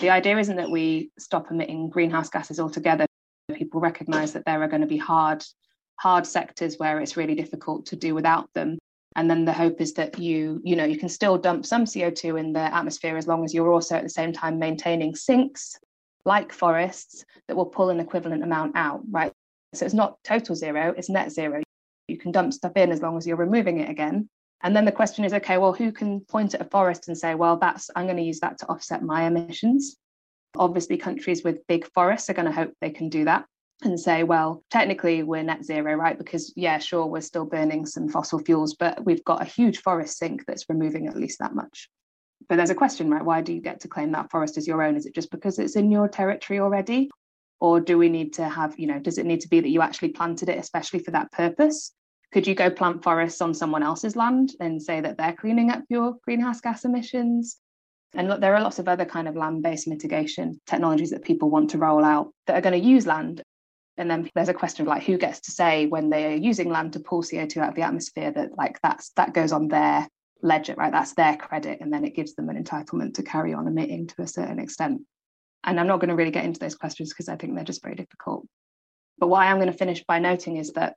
The 0.00 0.10
idea 0.10 0.36
isn't 0.36 0.56
that 0.56 0.72
we 0.72 1.12
stop 1.16 1.52
emitting 1.52 1.90
greenhouse 1.90 2.28
gases 2.28 2.58
altogether. 2.58 3.06
People 3.54 3.78
recognize 3.78 4.32
that 4.32 4.44
there 4.44 4.60
are 4.60 4.68
going 4.68 4.82
to 4.82 4.88
be 4.88 4.96
hard 4.96 5.44
hard 5.98 6.26
sectors 6.26 6.78
where 6.78 7.00
it's 7.00 7.16
really 7.16 7.34
difficult 7.34 7.86
to 7.86 7.96
do 7.96 8.14
without 8.14 8.52
them. 8.54 8.78
And 9.16 9.30
then 9.30 9.46
the 9.46 9.52
hope 9.52 9.80
is 9.80 9.94
that 9.94 10.18
you 10.18 10.60
you 10.62 10.76
know 10.76 10.84
you 10.84 10.98
can 10.98 11.08
still 11.08 11.38
dump 11.38 11.64
some 11.64 11.84
co2 11.84 12.38
in 12.38 12.52
the 12.52 12.60
atmosphere 12.60 13.16
as 13.16 13.26
long 13.26 13.44
as 13.44 13.54
you're 13.54 13.72
also 13.72 13.96
at 13.96 14.02
the 14.02 14.10
same 14.10 14.32
time 14.32 14.58
maintaining 14.58 15.14
sinks 15.14 15.78
like 16.26 16.52
forests 16.52 17.24
that 17.48 17.56
will 17.56 17.66
pull 17.66 17.88
an 17.88 18.00
equivalent 18.00 18.42
amount 18.42 18.76
out 18.76 19.00
right? 19.10 19.32
So 19.74 19.86
it's 19.86 19.94
not 19.94 20.18
total 20.22 20.54
zero 20.54 20.94
it's 20.96 21.08
net 21.08 21.32
zero. 21.32 21.62
You 22.08 22.18
can 22.18 22.30
dump 22.30 22.52
stuff 22.52 22.76
in 22.76 22.92
as 22.92 23.00
long 23.00 23.16
as 23.16 23.26
you're 23.26 23.36
removing 23.36 23.80
it 23.80 23.90
again. 23.90 24.28
And 24.62 24.76
then 24.76 24.84
the 24.84 24.92
question 24.92 25.24
is 25.24 25.32
okay 25.32 25.56
well 25.56 25.72
who 25.72 25.92
can 25.92 26.20
point 26.20 26.52
at 26.52 26.60
a 26.60 26.64
forest 26.64 27.08
and 27.08 27.16
say 27.16 27.34
well 27.34 27.56
that's 27.56 27.88
i'm 27.96 28.04
going 28.04 28.18
to 28.18 28.22
use 28.22 28.40
that 28.40 28.58
to 28.58 28.66
offset 28.66 29.02
my 29.02 29.26
emissions? 29.26 29.96
Obviously 30.58 30.98
countries 30.98 31.42
with 31.42 31.66
big 31.68 31.90
forests 31.94 32.28
are 32.28 32.34
going 32.34 32.46
to 32.46 32.52
hope 32.52 32.74
they 32.82 32.90
can 32.90 33.08
do 33.08 33.24
that 33.24 33.46
and 33.82 34.00
say, 34.00 34.22
well, 34.22 34.64
technically 34.70 35.22
we're 35.22 35.42
net 35.42 35.64
zero, 35.64 35.94
right? 35.94 36.16
Because, 36.16 36.52
yeah, 36.56 36.78
sure, 36.78 37.06
we're 37.06 37.20
still 37.20 37.44
burning 37.44 37.84
some 37.84 38.08
fossil 38.08 38.38
fuels, 38.38 38.74
but 38.74 39.04
we've 39.04 39.24
got 39.24 39.42
a 39.42 39.46
huge 39.46 39.82
forest 39.82 40.18
sink 40.18 40.44
that's 40.46 40.68
removing 40.68 41.06
at 41.06 41.16
least 41.16 41.38
that 41.40 41.54
much. 41.54 41.90
But 42.48 42.56
there's 42.56 42.70
a 42.70 42.74
question, 42.74 43.10
right? 43.10 43.24
Why 43.24 43.42
do 43.42 43.52
you 43.52 43.60
get 43.60 43.80
to 43.80 43.88
claim 43.88 44.12
that 44.12 44.30
forest 44.30 44.56
as 44.56 44.66
your 44.66 44.82
own? 44.82 44.96
Is 44.96 45.04
it 45.04 45.14
just 45.14 45.30
because 45.30 45.58
it's 45.58 45.76
in 45.76 45.90
your 45.90 46.08
territory 46.08 46.60
already? 46.60 47.10
Or 47.60 47.80
do 47.80 47.98
we 47.98 48.08
need 48.08 48.34
to 48.34 48.48
have, 48.48 48.78
you 48.78 48.86
know, 48.86 48.98
does 48.98 49.18
it 49.18 49.26
need 49.26 49.40
to 49.40 49.48
be 49.48 49.60
that 49.60 49.70
you 49.70 49.82
actually 49.82 50.10
planted 50.10 50.48
it 50.48 50.58
especially 50.58 51.00
for 51.00 51.10
that 51.12 51.32
purpose? 51.32 51.92
Could 52.32 52.46
you 52.46 52.54
go 52.54 52.70
plant 52.70 53.02
forests 53.02 53.40
on 53.40 53.54
someone 53.54 53.82
else's 53.82 54.16
land 54.16 54.52
and 54.60 54.82
say 54.82 55.00
that 55.00 55.16
they're 55.16 55.32
cleaning 55.32 55.70
up 55.70 55.84
your 55.88 56.16
greenhouse 56.24 56.60
gas 56.60 56.84
emissions? 56.84 57.58
And 58.14 58.28
look, 58.28 58.40
there 58.40 58.54
are 58.54 58.62
lots 58.62 58.78
of 58.78 58.88
other 58.88 59.04
kind 59.04 59.28
of 59.28 59.36
land-based 59.36 59.88
mitigation 59.88 60.60
technologies 60.66 61.10
that 61.10 61.24
people 61.24 61.50
want 61.50 61.70
to 61.70 61.78
roll 61.78 62.04
out 62.04 62.32
that 62.46 62.56
are 62.56 62.62
going 62.62 62.80
to 62.80 62.88
use 62.88 63.06
land. 63.06 63.42
And 63.98 64.10
then 64.10 64.30
there's 64.34 64.48
a 64.48 64.54
question 64.54 64.82
of 64.82 64.88
like 64.88 65.04
who 65.04 65.16
gets 65.16 65.40
to 65.40 65.50
say 65.50 65.86
when 65.86 66.10
they 66.10 66.26
are 66.26 66.36
using 66.36 66.68
land 66.68 66.92
to 66.92 67.00
pull 67.00 67.22
CO2 67.22 67.56
out 67.58 67.70
of 67.70 67.74
the 67.74 67.82
atmosphere 67.82 68.30
that 68.32 68.56
like 68.56 68.78
that's 68.82 69.10
that 69.10 69.32
goes 69.32 69.52
on 69.52 69.68
their 69.68 70.06
ledger, 70.42 70.74
right? 70.74 70.92
That's 70.92 71.14
their 71.14 71.36
credit, 71.36 71.80
and 71.80 71.92
then 71.92 72.04
it 72.04 72.14
gives 72.14 72.34
them 72.34 72.48
an 72.48 72.62
entitlement 72.62 73.14
to 73.14 73.22
carry 73.22 73.54
on 73.54 73.66
emitting 73.66 74.06
to 74.08 74.22
a 74.22 74.26
certain 74.26 74.58
extent. 74.58 75.02
And 75.64 75.80
I'm 75.80 75.86
not 75.86 76.00
going 76.00 76.10
to 76.10 76.14
really 76.14 76.30
get 76.30 76.44
into 76.44 76.60
those 76.60 76.74
questions 76.74 77.10
because 77.10 77.28
I 77.28 77.36
think 77.36 77.54
they're 77.54 77.64
just 77.64 77.82
very 77.82 77.94
difficult. 77.94 78.46
But 79.18 79.28
why 79.28 79.46
I'm 79.46 79.56
going 79.56 79.72
to 79.72 79.72
finish 79.72 80.04
by 80.04 80.18
noting 80.18 80.58
is 80.58 80.72
that 80.72 80.96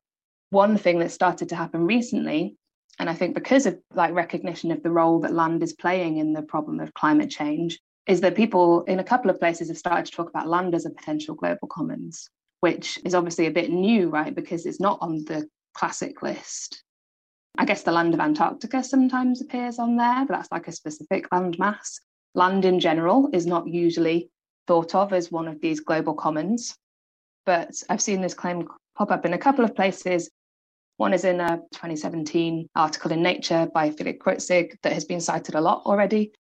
one 0.50 0.78
thing 0.78 1.00
that 1.00 1.12
started 1.12 1.50
to 1.50 1.56
happen 1.56 1.86
recently, 1.86 2.56
and 3.00 3.10
I 3.10 3.14
think 3.14 3.34
because 3.34 3.66
of 3.66 3.80
like 3.94 4.14
recognition 4.14 4.72
of 4.72 4.84
the 4.84 4.92
role 4.92 5.22
that 5.22 5.34
land 5.34 5.64
is 5.64 5.74
playing 5.74 6.18
in 6.18 6.34
the 6.34 6.42
problem 6.42 6.80
of 6.80 6.94
climate 6.94 7.30
change, 7.30 7.80
is 8.08 8.22
that 8.22 8.36
people 8.36 8.84
in 8.84 9.00
a 9.00 9.04
couple 9.04 9.30
of 9.30 9.40
places 9.40 9.70
have 9.70 9.78
started 9.78 10.06
to 10.06 10.12
talk 10.12 10.30
about 10.30 10.48
land 10.48 10.76
as 10.76 10.86
a 10.86 10.90
potential 10.90 11.36
global 11.36 11.68
commons, 11.68 12.30
which 12.62 13.00
is 13.06 13.16
obviously 13.16 13.48
a 13.48 13.52
bit 13.52 13.70
new, 13.70 14.10
right? 14.10 14.34
Because 14.34 14.66
it's 14.66 14.80
not 14.80 15.00
on 15.02 15.24
the 15.26 15.48
classic 15.74 16.22
list. 16.22 16.84
I 17.58 17.66
guess 17.66 17.84
the 17.84 17.92
land 17.92 18.14
of 18.14 18.20
Antarctica 18.20 18.84
sometimes 18.84 19.42
appears 19.42 19.80
on 19.80 19.98
there, 19.98 20.26
but 20.26 20.36
that's 20.36 20.52
like 20.52 20.68
a 20.68 20.72
specific 20.72 21.28
land 21.32 21.58
mass. 21.60 22.00
Land 22.36 22.66
in 22.66 22.80
general 22.80 23.30
is 23.34 23.46
not 23.46 23.68
usually 23.68 24.30
thought 24.68 24.94
of 24.94 25.14
as 25.14 25.32
one 25.32 25.48
of 25.48 25.60
these 25.62 25.80
global 25.80 26.14
commons. 26.14 26.76
But 27.46 27.72
I've 27.90 28.02
seen 28.02 28.22
this 28.22 28.34
claim 28.34 28.68
pop 28.96 29.12
up 29.12 29.26
in 29.26 29.34
a 29.34 29.38
couple 29.38 29.66
of 29.66 29.76
places. 29.76 30.30
One 30.98 31.14
is 31.14 31.26
in 31.26 31.40
a 31.40 31.58
2017 31.74 32.70
article 32.76 33.12
in 33.12 33.24
Nature 33.24 33.68
by 33.74 33.90
Philip 33.90 34.20
Creutzig 34.20 34.76
that 34.84 34.94
has 34.94 35.06
been 35.06 35.22
cited 35.22 35.56
a 35.56 35.62
lot 35.62 35.84
already. 35.86 36.32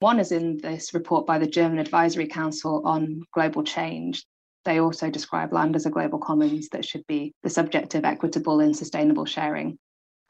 One 0.00 0.18
is 0.18 0.32
in 0.32 0.58
this 0.58 0.94
report 0.94 1.26
by 1.26 1.38
the 1.38 1.46
German 1.46 1.78
Advisory 1.78 2.26
Council 2.26 2.82
on 2.84 3.22
Global 3.32 3.62
Change. 3.62 4.24
They 4.64 4.80
also 4.80 5.10
describe 5.10 5.52
land 5.52 5.76
as 5.76 5.86
a 5.86 5.90
global 5.90 6.18
commons 6.18 6.68
that 6.70 6.84
should 6.84 7.06
be 7.06 7.34
the 7.42 7.50
subject 7.50 7.94
of 7.94 8.04
equitable 8.04 8.60
and 8.60 8.76
sustainable 8.76 9.24
sharing. 9.24 9.78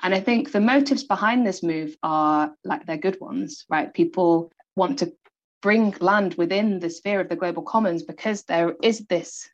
And 0.02 0.14
I 0.14 0.20
think 0.20 0.52
the 0.52 0.60
motives 0.60 1.04
behind 1.04 1.46
this 1.46 1.62
move 1.62 1.96
are 2.02 2.52
like 2.64 2.86
they're 2.86 2.96
good 2.96 3.20
ones, 3.20 3.64
right? 3.68 3.92
People 3.92 4.52
want 4.76 4.98
to 5.00 5.12
bring 5.62 5.94
land 6.00 6.34
within 6.34 6.78
the 6.78 6.90
sphere 6.90 7.20
of 7.20 7.28
the 7.28 7.36
global 7.36 7.62
commons 7.62 8.02
because 8.02 8.44
there 8.44 8.74
is 8.82 9.00
this 9.06 9.48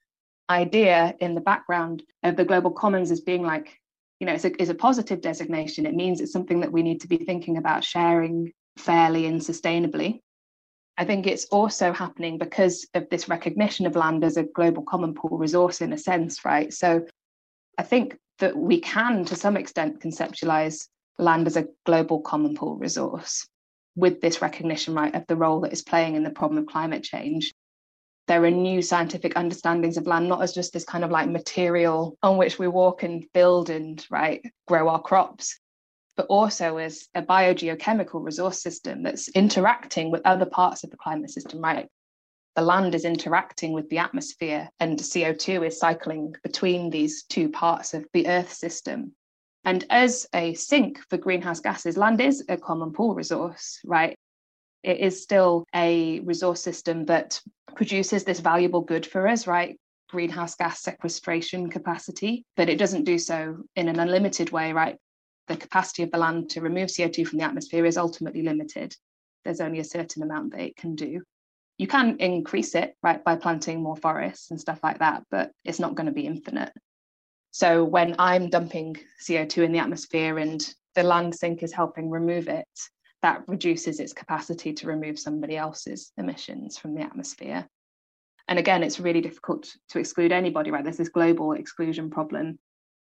idea 0.49 1.15
in 1.21 1.35
the 1.35 1.41
background 1.41 2.03
of 2.23 2.37
the 2.37 2.45
global 2.45 2.71
commons 2.71 3.11
as 3.11 3.21
being 3.21 3.43
like 3.43 3.81
you 4.21 4.27
know 4.27 4.33
it's 4.33 4.45
a, 4.45 4.63
it's 4.63 4.71
a 4.71 4.75
positive 4.75 5.21
designation 5.21 5.87
it 5.87 5.95
means 5.95 6.21
it's 6.21 6.33
something 6.33 6.61
that 6.61 6.71
we 6.71 6.83
need 6.83 7.01
to 7.01 7.09
be 7.09 7.17
thinking 7.17 7.57
about 7.57 7.83
sharing 7.83 8.53
fairly 8.79 9.27
and 9.27 9.41
sustainably 9.41 10.21
i 10.99 11.05
think 11.05 11.27
it's 11.27 11.47
also 11.47 11.93
happening 11.93 12.39
because 12.39 12.87
of 12.95 13.09
this 13.11 13.29
recognition 13.29 13.87
of 13.87 13.97
land 13.97 14.25
as 14.25 14.37
a 14.37 14.45
global 14.45 14.83
common 14.83 15.15
pool 15.15 15.39
resource 15.39 15.81
in 15.81 15.93
a 15.93 15.99
sense 15.99 16.45
right 16.45 16.73
so 16.73 17.05
i 17.79 17.83
think 17.83 18.17
that 18.39 18.57
we 18.57 18.81
can 18.81 19.25
to 19.25 19.35
some 19.35 19.57
extent 19.57 20.01
conceptualize 20.01 20.89
land 21.19 21.47
as 21.47 21.57
a 21.57 21.67
global 21.85 22.21
common 22.21 22.55
pool 22.55 22.77
resource 22.77 23.47
with 23.97 24.21
this 24.21 24.43
recognition, 24.43 24.95
right, 24.95 25.15
of 25.15 25.27
the 25.27 25.37
role 25.37 25.61
that 25.61 25.73
it's 25.73 25.83
playing 25.83 26.15
in 26.15 26.23
the 26.23 26.31
problem 26.31 26.59
of 26.59 26.67
climate 26.67 27.03
change. 27.03 27.53
There 28.29 28.45
are 28.45 28.51
new 28.51 28.83
scientific 28.83 29.37
understandings 29.37 29.97
of 29.97 30.07
land, 30.07 30.29
not 30.29 30.43
as 30.43 30.53
just 30.53 30.73
this 30.73 30.85
kind 30.85 31.03
of 31.03 31.11
like 31.11 31.29
material 31.29 32.19
on 32.23 32.37
which 32.37 32.59
we 32.59 32.69
walk 32.69 33.03
and 33.03 33.25
build 33.33 33.71
and 33.71 34.05
right 34.11 34.43
grow 34.69 34.89
our 34.89 35.01
crops, 35.01 35.59
but 36.17 36.27
also 36.27 36.79
as 36.79 37.09
a 37.15 37.23
biogeochemical 37.23 38.25
resource 38.25 38.63
system 38.63 39.03
that's 39.03 39.29
interacting 39.29 40.11
with 40.11 40.23
other 40.25 40.47
parts 40.47 40.83
of 40.83 40.91
the 40.91 40.97
climate 40.97 41.31
system, 41.31 41.61
right? 41.61 41.89
The 42.57 42.63
land 42.63 42.95
is 42.95 43.05
interacting 43.05 43.73
with 43.73 43.89
the 43.91 43.99
atmosphere, 43.99 44.71
and 44.81 44.99
CO2 44.99 45.67
is 45.67 45.79
cycling 45.79 46.35
between 46.43 46.89
these 46.89 47.25
two 47.25 47.51
parts 47.51 47.93
of 47.93 48.07
the 48.15 48.27
Earth 48.29 48.53
system. 48.53 49.13
And 49.67 49.85
as 49.91 50.27
a 50.35 50.55
sink 50.55 51.01
for 51.11 51.19
greenhouse 51.19 51.61
gases, 51.61 51.99
land 51.99 52.21
is 52.21 52.45
a 52.49 52.57
common 52.57 52.93
pool 52.93 53.15
resource, 53.15 53.79
right? 53.85 54.17
It 54.83 55.01
is 55.01 55.23
still 55.23 55.65
a 55.75 56.21
resource 56.21 56.63
system 56.63 57.05
that 57.07 57.41
produces 57.75 58.25
this 58.25 58.41
valuable 58.41 58.81
good 58.81 59.05
for 59.05 59.29
us, 59.29 59.47
right? 59.47 59.77
Greenhouse 60.09 60.55
gas 60.55 60.81
sequestration 60.81 61.69
capacity, 61.69 62.45
but 62.57 62.71
it 62.71 62.79
doesn't 62.79 63.05
do 63.05 63.19
so 63.19 63.65
in 63.75 63.89
an 63.89 63.99
unlimited 63.99 64.51
way, 64.51 64.73
right? 64.73 64.97
The 65.49 65.57
capacity 65.57 66.03
of 66.03 66.11
the 66.11 66.19
land 66.19 66.51
to 66.51 66.61
remove 66.61 66.89
CO2 66.89 67.27
from 67.27 67.39
the 67.39 67.45
atmosphere 67.45 67.87
is 67.87 67.97
ultimately 67.97 68.43
limited. 68.43 68.97
There's 69.45 69.61
only 69.61 69.79
a 69.79 69.85
certain 69.85 70.23
amount 70.23 70.53
that 70.53 70.61
it 70.61 70.77
can 70.77 70.97
do. 70.97 71.23
You 71.79 71.87
can 71.87 72.17
increase 72.19 72.75
it, 72.75 72.97
right, 73.03 73.23
by 73.23 73.37
planting 73.37 73.83
more 73.83 73.97
forests 73.97 74.51
and 74.51 74.61
stuff 74.61 74.81
like 74.83 74.99
that, 74.99 75.25
but 75.31 75.53
it's 75.65 75.79
not 75.79 75.95
going 75.95 76.07
to 76.07 76.13
be 76.13 76.27
infinite. 76.27 76.73
So 77.51 77.85
when 77.85 78.17
I'm 78.19 78.51
dumping 78.51 78.97
CO2 79.23 79.65
in 79.65 79.73
the 79.73 79.79
atmosphere 79.79 80.39
and 80.39 80.63
the 80.95 81.03
land 81.03 81.35
sink 81.35 81.63
is 81.63 81.73
helping 81.73 82.11
remove 82.11 82.49
it, 82.49 82.67
that 83.23 83.43
reduces 83.47 84.01
its 84.01 84.13
capacity 84.13 84.73
to 84.73 84.87
remove 84.87 85.19
somebody 85.19 85.57
else's 85.57 86.13
emissions 86.17 86.79
from 86.79 86.95
the 86.95 87.03
atmosphere. 87.03 87.67
And 88.49 88.59
again, 88.59 88.83
it's 88.83 89.01
really 89.01 89.21
difficult 89.21 89.75
to 89.91 89.99
exclude 89.99 90.33
anybody, 90.33 90.71
right? 90.71 90.85
There's 90.85 90.97
this 90.97 91.09
global 91.09 91.53
exclusion 91.53 92.11
problem. 92.11 92.59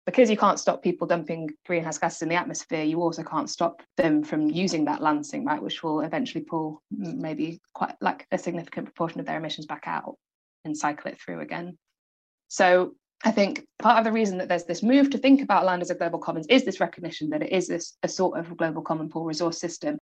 Because 0.07 0.31
you 0.31 0.37
can't 0.37 0.61
stop 0.61 0.83
people 0.83 1.07
dumping 1.07 1.51
greenhouse 1.67 1.99
gases 1.99 2.23
in 2.23 2.29
the 2.29 2.37
atmosphere, 2.37 2.85
you 2.85 3.03
also 3.03 3.25
can't 3.25 3.51
stop 3.51 3.83
them 3.97 4.23
from 4.23 4.49
using 4.49 4.85
that 4.85 5.03
land 5.03 5.27
right? 5.45 5.61
Which 5.61 5.83
will 5.83 6.01
eventually 6.01 6.45
pull 6.45 6.81
maybe 6.91 7.61
quite 7.75 7.97
like 8.01 8.25
a 8.31 8.39
significant 8.39 8.87
proportion 8.87 9.19
of 9.19 9.27
their 9.27 9.37
emissions 9.37 9.67
back 9.67 9.85
out 9.87 10.15
and 10.65 10.77
cycle 10.77 11.11
it 11.11 11.21
through 11.21 11.41
again. 11.41 11.77
So 12.49 12.95
I 13.25 13.33
think 13.33 13.67
part 13.81 13.99
of 13.99 14.05
the 14.05 14.13
reason 14.13 14.39
that 14.39 14.49
there's 14.49 14.65
this 14.65 14.83
move 14.83 15.11
to 15.11 15.19
think 15.19 15.43
about 15.43 15.65
land 15.65 15.83
as 15.83 15.91
a 15.91 15.95
global 15.95 16.19
commons 16.19 16.47
is 16.49 16.65
this 16.65 16.81
recognition 16.81 17.31
that 17.31 17.43
it 17.43 17.51
is 17.51 17.67
this 17.67 17.97
a 18.03 18.09
sort 18.09 18.39
of 18.39 18.57
global 18.57 18.83
common 18.83 19.09
pool 19.09 19.25
resource 19.25 19.59
system, 19.59 19.99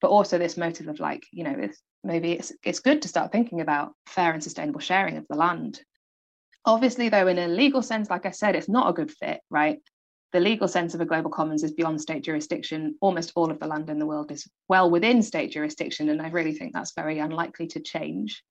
but 0.00 0.08
also 0.08 0.36
this 0.36 0.56
motive 0.56 0.88
of 0.88 1.00
like, 1.00 1.24
you 1.32 1.44
know, 1.44 1.56
it's, 1.58 1.80
maybe 2.04 2.32
it's 2.32 2.52
it's 2.62 2.80
good 2.80 3.02
to 3.02 3.08
start 3.08 3.32
thinking 3.32 3.60
about 3.60 3.94
fair 4.06 4.32
and 4.32 4.42
sustainable 4.42 4.80
sharing 4.80 5.16
of 5.16 5.26
the 5.28 5.36
land. 5.36 5.80
Obviously, 6.66 7.08
though, 7.08 7.28
in 7.28 7.38
a 7.38 7.46
legal 7.46 7.80
sense, 7.80 8.10
like 8.10 8.26
I 8.26 8.32
said, 8.32 8.56
it's 8.56 8.68
not 8.68 8.90
a 8.90 8.92
good 8.92 9.12
fit, 9.12 9.40
right? 9.50 9.78
The 10.32 10.40
legal 10.40 10.66
sense 10.66 10.94
of 10.94 11.00
a 11.00 11.06
global 11.06 11.30
commons 11.30 11.62
is 11.62 11.72
beyond 11.72 12.00
state 12.00 12.24
jurisdiction. 12.24 12.96
Almost 13.00 13.32
all 13.36 13.52
of 13.52 13.60
the 13.60 13.68
land 13.68 13.88
in 13.88 14.00
the 14.00 14.06
world 14.06 14.32
is 14.32 14.48
well 14.68 14.90
within 14.90 15.22
state 15.22 15.52
jurisdiction, 15.52 16.08
and 16.08 16.20
I 16.20 16.28
really 16.28 16.52
think 16.52 16.72
that's 16.72 16.92
very 16.94 17.20
unlikely 17.20 17.68
to 17.68 17.80
change. 17.80 18.42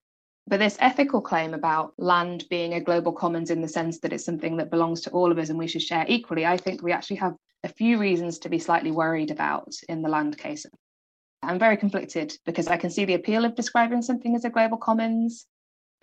But 0.47 0.60
this 0.60 0.78
ethical 0.80 1.21
claim 1.21 1.54
about 1.54 1.93
land 1.97 2.45
being 2.49 2.75
a 2.75 2.80
global 2.80 3.12
commons 3.12 3.49
in 3.49 3.62
the 3.62 3.67
sense 3.67 3.99
that 3.99 4.13
it's 4.13 4.23
something 4.23 4.56
that 4.58 4.71
belongs 4.71 5.01
to 5.01 5.10
all 5.10 5.32
of 5.32 5.38
us 5.38 5.49
and 5.49 5.60
we 5.60 5.67
should 5.67 5.82
share 5.82 6.06
equally, 6.08 6.45
I 6.45 6.56
think 6.56 6.82
we 6.82 6.93
actually 6.93 7.17
have 7.17 7.36
a 7.63 7.69
few 7.69 7.97
reasons 7.97 8.39
to 8.39 8.49
be 8.49 8.60
slightly 8.60 8.91
worried 8.91 9.32
about 9.32 9.73
in 9.89 10.01
the 10.01 10.10
land 10.10 10.38
case. 10.38 10.65
I'm 11.43 11.60
very 11.60 11.75
conflicted 11.75 12.38
because 12.45 12.67
I 12.67 12.78
can 12.78 12.91
see 12.91 13.06
the 13.06 13.15
appeal 13.15 13.43
of 13.43 13.56
describing 13.56 14.01
something 14.01 14.36
as 14.36 14.45
a 14.45 14.49
global 14.49 14.78
commons, 14.78 15.47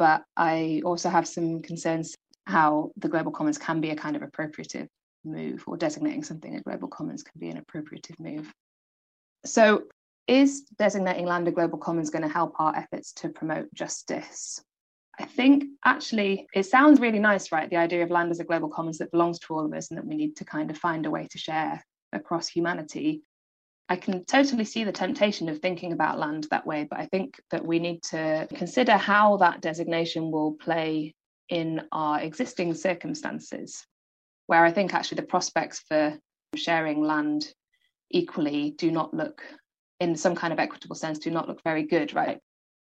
but 0.02 0.24
I 0.36 0.82
also 0.84 1.08
have 1.08 1.28
some 1.28 1.62
concerns 1.62 2.16
how 2.48 2.90
the 2.96 3.08
global 3.08 3.30
commons 3.30 3.56
can 3.56 3.80
be 3.80 3.90
a 3.90 3.94
kind 3.94 4.16
of 4.16 4.22
appropriative 4.22 4.88
move 5.24 5.62
or 5.68 5.76
designating 5.76 6.24
something 6.24 6.56
a 6.56 6.60
global 6.60 6.88
commons 6.88 7.22
can 7.22 7.38
be 7.38 7.50
an 7.50 7.62
appropriative 7.62 8.18
move. 8.18 8.52
So 9.44 9.84
is 10.26 10.62
designating 10.76 11.24
land 11.24 11.46
a 11.46 11.52
global 11.52 11.78
commons 11.78 12.10
going 12.10 12.24
to 12.24 12.28
help 12.28 12.54
our 12.58 12.74
efforts 12.74 13.12
to 13.20 13.28
promote 13.28 13.72
justice? 13.74 14.60
I 15.20 15.24
think 15.24 15.66
actually 15.84 16.48
it 16.52 16.66
sounds 16.66 16.98
really 16.98 17.20
nice, 17.20 17.52
right? 17.52 17.70
The 17.70 17.76
idea 17.76 18.02
of 18.02 18.10
land 18.10 18.32
as 18.32 18.40
a 18.40 18.44
global 18.44 18.70
commons 18.70 18.98
that 18.98 19.12
belongs 19.12 19.38
to 19.38 19.54
all 19.54 19.64
of 19.64 19.72
us 19.72 19.92
and 19.92 19.98
that 19.98 20.04
we 20.04 20.16
need 20.16 20.34
to 20.38 20.44
kind 20.44 20.68
of 20.68 20.76
find 20.76 21.06
a 21.06 21.12
way 21.12 21.28
to 21.30 21.38
share 21.38 21.80
across 22.12 22.48
humanity. 22.48 23.22
I 23.92 23.96
can 23.96 24.24
totally 24.24 24.64
see 24.64 24.84
the 24.84 24.90
temptation 24.90 25.50
of 25.50 25.58
thinking 25.58 25.92
about 25.92 26.18
land 26.18 26.46
that 26.50 26.66
way, 26.66 26.86
but 26.88 26.98
I 26.98 27.04
think 27.04 27.38
that 27.50 27.62
we 27.62 27.78
need 27.78 28.02
to 28.04 28.48
consider 28.54 28.96
how 28.96 29.36
that 29.36 29.60
designation 29.60 30.30
will 30.30 30.52
play 30.52 31.14
in 31.50 31.82
our 31.92 32.18
existing 32.18 32.72
circumstances, 32.72 33.86
where 34.46 34.64
I 34.64 34.72
think 34.72 34.94
actually 34.94 35.16
the 35.16 35.26
prospects 35.34 35.84
for 35.86 36.18
sharing 36.54 37.02
land 37.02 37.52
equally 38.10 38.70
do 38.78 38.90
not 38.90 39.12
look 39.12 39.42
in 40.00 40.16
some 40.16 40.34
kind 40.34 40.54
of 40.54 40.58
equitable 40.58 40.96
sense 40.96 41.18
do 41.18 41.30
not 41.30 41.46
look 41.46 41.62
very 41.62 41.82
good, 41.82 42.14
right? 42.14 42.38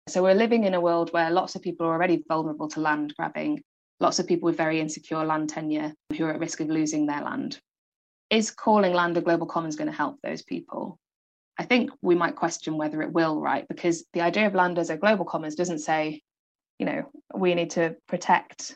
So 0.07 0.23
we're 0.23 0.35
living 0.35 0.63
in 0.63 0.73
a 0.73 0.79
world 0.79 1.11
where 1.11 1.31
lots 1.31 1.55
of 1.55 1.61
people 1.61 1.85
are 1.85 1.93
already 1.93 2.23
vulnerable 2.29 2.69
to 2.69 2.79
land 2.79 3.13
grabbing, 3.17 3.61
lots 3.99 4.19
of 4.19 4.27
people 4.27 4.45
with 4.45 4.55
very 4.55 4.79
insecure 4.79 5.25
land 5.25 5.49
tenure 5.49 5.93
who 6.17 6.23
are 6.23 6.33
at 6.33 6.39
risk 6.39 6.61
of 6.61 6.69
losing 6.69 7.07
their 7.07 7.23
land. 7.23 7.59
Is 8.33 8.49
calling 8.49 8.93
land 8.93 9.15
a 9.15 9.21
global 9.21 9.45
commons 9.45 9.75
going 9.75 9.91
to 9.91 9.95
help 9.95 10.19
those 10.23 10.41
people? 10.41 10.97
I 11.59 11.65
think 11.65 11.91
we 12.01 12.15
might 12.15 12.35
question 12.35 12.79
whether 12.79 13.03
it 13.03 13.13
will, 13.13 13.39
right? 13.39 13.67
Because 13.67 14.05
the 14.13 14.21
idea 14.21 14.47
of 14.47 14.55
land 14.55 14.79
as 14.79 14.89
a 14.89 14.97
global 14.97 15.23
commons 15.23 15.53
doesn't 15.53 15.77
say, 15.77 16.19
you 16.79 16.87
know, 16.87 17.11
we 17.35 17.53
need 17.53 17.69
to 17.71 17.95
protect 18.07 18.75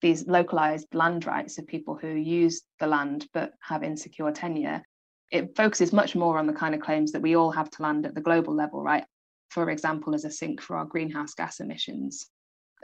these 0.00 0.26
localized 0.26 0.86
land 0.94 1.26
rights 1.26 1.58
of 1.58 1.66
people 1.66 1.94
who 1.94 2.08
use 2.08 2.62
the 2.80 2.86
land 2.86 3.26
but 3.34 3.52
have 3.60 3.82
insecure 3.82 4.32
tenure. 4.32 4.82
It 5.30 5.54
focuses 5.54 5.92
much 5.92 6.16
more 6.16 6.38
on 6.38 6.46
the 6.46 6.54
kind 6.54 6.74
of 6.74 6.80
claims 6.80 7.12
that 7.12 7.20
we 7.20 7.36
all 7.36 7.50
have 7.50 7.68
to 7.72 7.82
land 7.82 8.06
at 8.06 8.14
the 8.14 8.22
global 8.22 8.54
level, 8.54 8.82
right? 8.82 9.04
For 9.50 9.68
example, 9.68 10.14
as 10.14 10.24
a 10.24 10.30
sink 10.30 10.62
for 10.62 10.74
our 10.74 10.86
greenhouse 10.86 11.34
gas 11.34 11.60
emissions. 11.60 12.30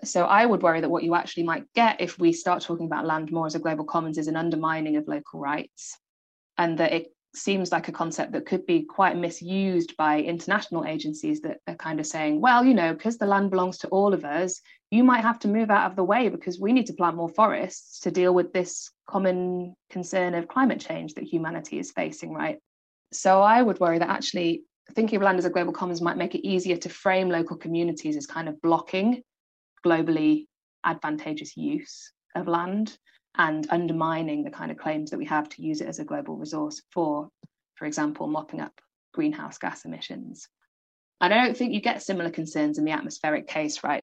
So 0.04 0.24
I 0.24 0.44
would 0.44 0.62
worry 0.62 0.82
that 0.82 0.90
what 0.90 1.04
you 1.04 1.14
actually 1.14 1.44
might 1.44 1.72
get 1.74 2.02
if 2.02 2.18
we 2.18 2.34
start 2.34 2.62
talking 2.62 2.86
about 2.86 3.06
land 3.06 3.30
more 3.32 3.46
as 3.46 3.54
a 3.54 3.60
global 3.60 3.84
commons 3.84 4.18
is 4.18 4.26
an 4.26 4.36
undermining 4.36 4.96
of 4.96 5.06
local 5.08 5.40
rights, 5.40 5.96
and 6.62 6.78
that 6.78 6.92
it 6.92 7.06
seems 7.34 7.72
like 7.72 7.88
a 7.88 7.92
concept 7.92 8.30
that 8.32 8.46
could 8.46 8.64
be 8.66 8.82
quite 8.82 9.16
misused 9.16 9.96
by 9.96 10.20
international 10.20 10.84
agencies 10.84 11.40
that 11.40 11.58
are 11.66 11.74
kind 11.74 11.98
of 11.98 12.06
saying, 12.06 12.40
well, 12.40 12.64
you 12.64 12.72
know, 12.72 12.92
because 12.92 13.18
the 13.18 13.26
land 13.26 13.50
belongs 13.50 13.78
to 13.78 13.88
all 13.88 14.14
of 14.14 14.24
us, 14.24 14.60
you 14.92 15.02
might 15.02 15.22
have 15.22 15.40
to 15.40 15.48
move 15.48 15.70
out 15.70 15.90
of 15.90 15.96
the 15.96 16.04
way 16.04 16.28
because 16.28 16.60
we 16.60 16.72
need 16.72 16.86
to 16.86 16.92
plant 16.92 17.16
more 17.16 17.28
forests 17.28 17.98
to 18.00 18.12
deal 18.12 18.32
with 18.32 18.52
this 18.52 18.90
common 19.08 19.74
concern 19.90 20.34
of 20.34 20.46
climate 20.46 20.78
change 20.78 21.14
that 21.14 21.24
humanity 21.24 21.80
is 21.80 21.90
facing, 21.90 22.32
right? 22.32 22.58
So 23.12 23.42
I 23.42 23.60
would 23.60 23.80
worry 23.80 23.98
that 23.98 24.08
actually 24.08 24.62
thinking 24.94 25.16
of 25.16 25.22
land 25.22 25.38
as 25.38 25.44
a 25.44 25.50
global 25.50 25.72
commons 25.72 26.00
might 26.00 26.16
make 26.16 26.36
it 26.36 26.46
easier 26.46 26.76
to 26.76 26.88
frame 26.88 27.28
local 27.28 27.56
communities 27.56 28.16
as 28.16 28.26
kind 28.26 28.48
of 28.48 28.60
blocking 28.62 29.22
globally 29.84 30.46
advantageous 30.84 31.56
use 31.56 32.12
of 32.36 32.46
land 32.46 32.96
and 33.36 33.66
undermining 33.70 34.44
the 34.44 34.50
kind 34.50 34.70
of 34.70 34.78
claims 34.78 35.10
that 35.10 35.18
we 35.18 35.24
have 35.26 35.48
to 35.50 35.62
use 35.62 35.80
it 35.80 35.88
as 35.88 35.98
a 35.98 36.04
global 36.04 36.36
resource 36.36 36.82
for, 36.90 37.28
for 37.74 37.86
example, 37.86 38.26
mopping 38.26 38.60
up 38.60 38.80
greenhouse 39.12 39.58
gas 39.58 39.84
emissions. 39.84 40.48
And 41.20 41.32
I 41.32 41.44
don't 41.44 41.56
think 41.56 41.72
you 41.72 41.80
get 41.80 42.02
similar 42.02 42.30
concerns 42.30 42.78
in 42.78 42.84
the 42.84 42.90
atmospheric 42.90 43.46
case, 43.46 43.84
right? 43.84 44.02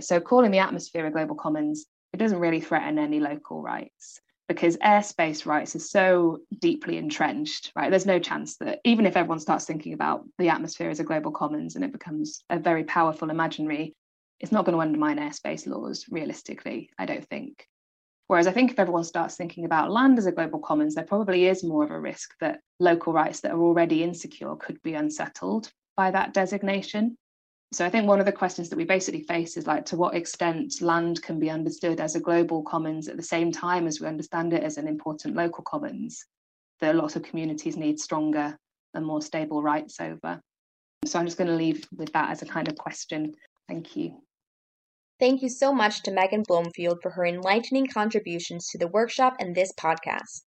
So 0.00 0.20
calling 0.20 0.50
the 0.50 0.58
atmosphere 0.58 1.06
a 1.06 1.10
global 1.10 1.36
commons, 1.36 1.86
it 2.12 2.18
doesn't 2.18 2.38
really 2.38 2.60
threaten 2.60 2.98
any 2.98 3.20
local 3.20 3.62
rights 3.62 4.20
because 4.48 4.76
airspace 4.78 5.46
rights 5.46 5.74
are 5.74 5.80
so 5.80 6.38
deeply 6.60 6.98
entrenched, 6.98 7.72
right? 7.74 7.90
There's 7.90 8.06
no 8.06 8.18
chance 8.18 8.56
that 8.58 8.80
even 8.84 9.06
if 9.06 9.16
everyone 9.16 9.40
starts 9.40 9.64
thinking 9.64 9.92
about 9.92 10.24
the 10.38 10.50
atmosphere 10.50 10.90
as 10.90 11.00
a 11.00 11.04
global 11.04 11.32
commons 11.32 11.74
and 11.74 11.84
it 11.84 11.92
becomes 11.92 12.44
a 12.50 12.58
very 12.58 12.84
powerful 12.84 13.30
imaginary, 13.30 13.94
it's 14.38 14.52
not 14.52 14.64
going 14.64 14.76
to 14.76 14.82
undermine 14.82 15.18
airspace 15.18 15.66
laws 15.66 16.06
realistically, 16.10 16.90
I 16.98 17.06
don't 17.06 17.26
think. 17.28 17.66
Whereas 18.28 18.46
I 18.46 18.52
think 18.52 18.72
if 18.72 18.78
everyone 18.78 19.04
starts 19.04 19.36
thinking 19.36 19.64
about 19.64 19.92
land 19.92 20.18
as 20.18 20.26
a 20.26 20.32
global 20.32 20.58
commons, 20.58 20.94
there 20.94 21.04
probably 21.04 21.46
is 21.46 21.62
more 21.62 21.84
of 21.84 21.90
a 21.90 22.00
risk 22.00 22.34
that 22.40 22.60
local 22.80 23.12
rights 23.12 23.40
that 23.40 23.52
are 23.52 23.60
already 23.60 24.02
insecure 24.02 24.56
could 24.56 24.82
be 24.82 24.94
unsettled 24.94 25.70
by 25.96 26.10
that 26.10 26.34
designation. 26.34 27.16
So 27.72 27.84
I 27.84 27.90
think 27.90 28.06
one 28.06 28.20
of 28.20 28.26
the 28.26 28.32
questions 28.32 28.68
that 28.68 28.76
we 28.76 28.84
basically 28.84 29.22
face 29.22 29.56
is 29.56 29.66
like 29.66 29.84
to 29.86 29.96
what 29.96 30.14
extent 30.14 30.80
land 30.80 31.22
can 31.22 31.38
be 31.38 31.50
understood 31.50 32.00
as 32.00 32.14
a 32.14 32.20
global 32.20 32.62
commons 32.62 33.08
at 33.08 33.16
the 33.16 33.22
same 33.22 33.52
time 33.52 33.86
as 33.86 34.00
we 34.00 34.06
understand 34.06 34.52
it 34.52 34.62
as 34.62 34.76
an 34.76 34.88
important 34.88 35.36
local 35.36 35.64
commons 35.64 36.24
that 36.80 36.94
a 36.94 36.98
lot 36.98 37.16
of 37.16 37.22
communities 37.22 37.76
need 37.76 37.98
stronger 37.98 38.56
and 38.94 39.04
more 39.04 39.22
stable 39.22 39.62
rights 39.62 40.00
over. 40.00 40.40
So 41.04 41.18
I'm 41.18 41.26
just 41.26 41.38
going 41.38 41.50
to 41.50 41.56
leave 41.56 41.86
with 41.96 42.12
that 42.12 42.30
as 42.30 42.42
a 42.42 42.46
kind 42.46 42.68
of 42.68 42.76
question. 42.76 43.34
Thank 43.68 43.96
you. 43.96 44.22
Thank 45.18 45.40
you 45.40 45.48
so 45.48 45.72
much 45.72 46.02
to 46.02 46.10
Megan 46.10 46.42
Blomfield 46.46 47.00
for 47.00 47.12
her 47.12 47.24
enlightening 47.24 47.86
contributions 47.86 48.68
to 48.68 48.76
the 48.76 48.86
workshop 48.86 49.36
and 49.40 49.54
this 49.54 49.72
podcast. 49.72 50.42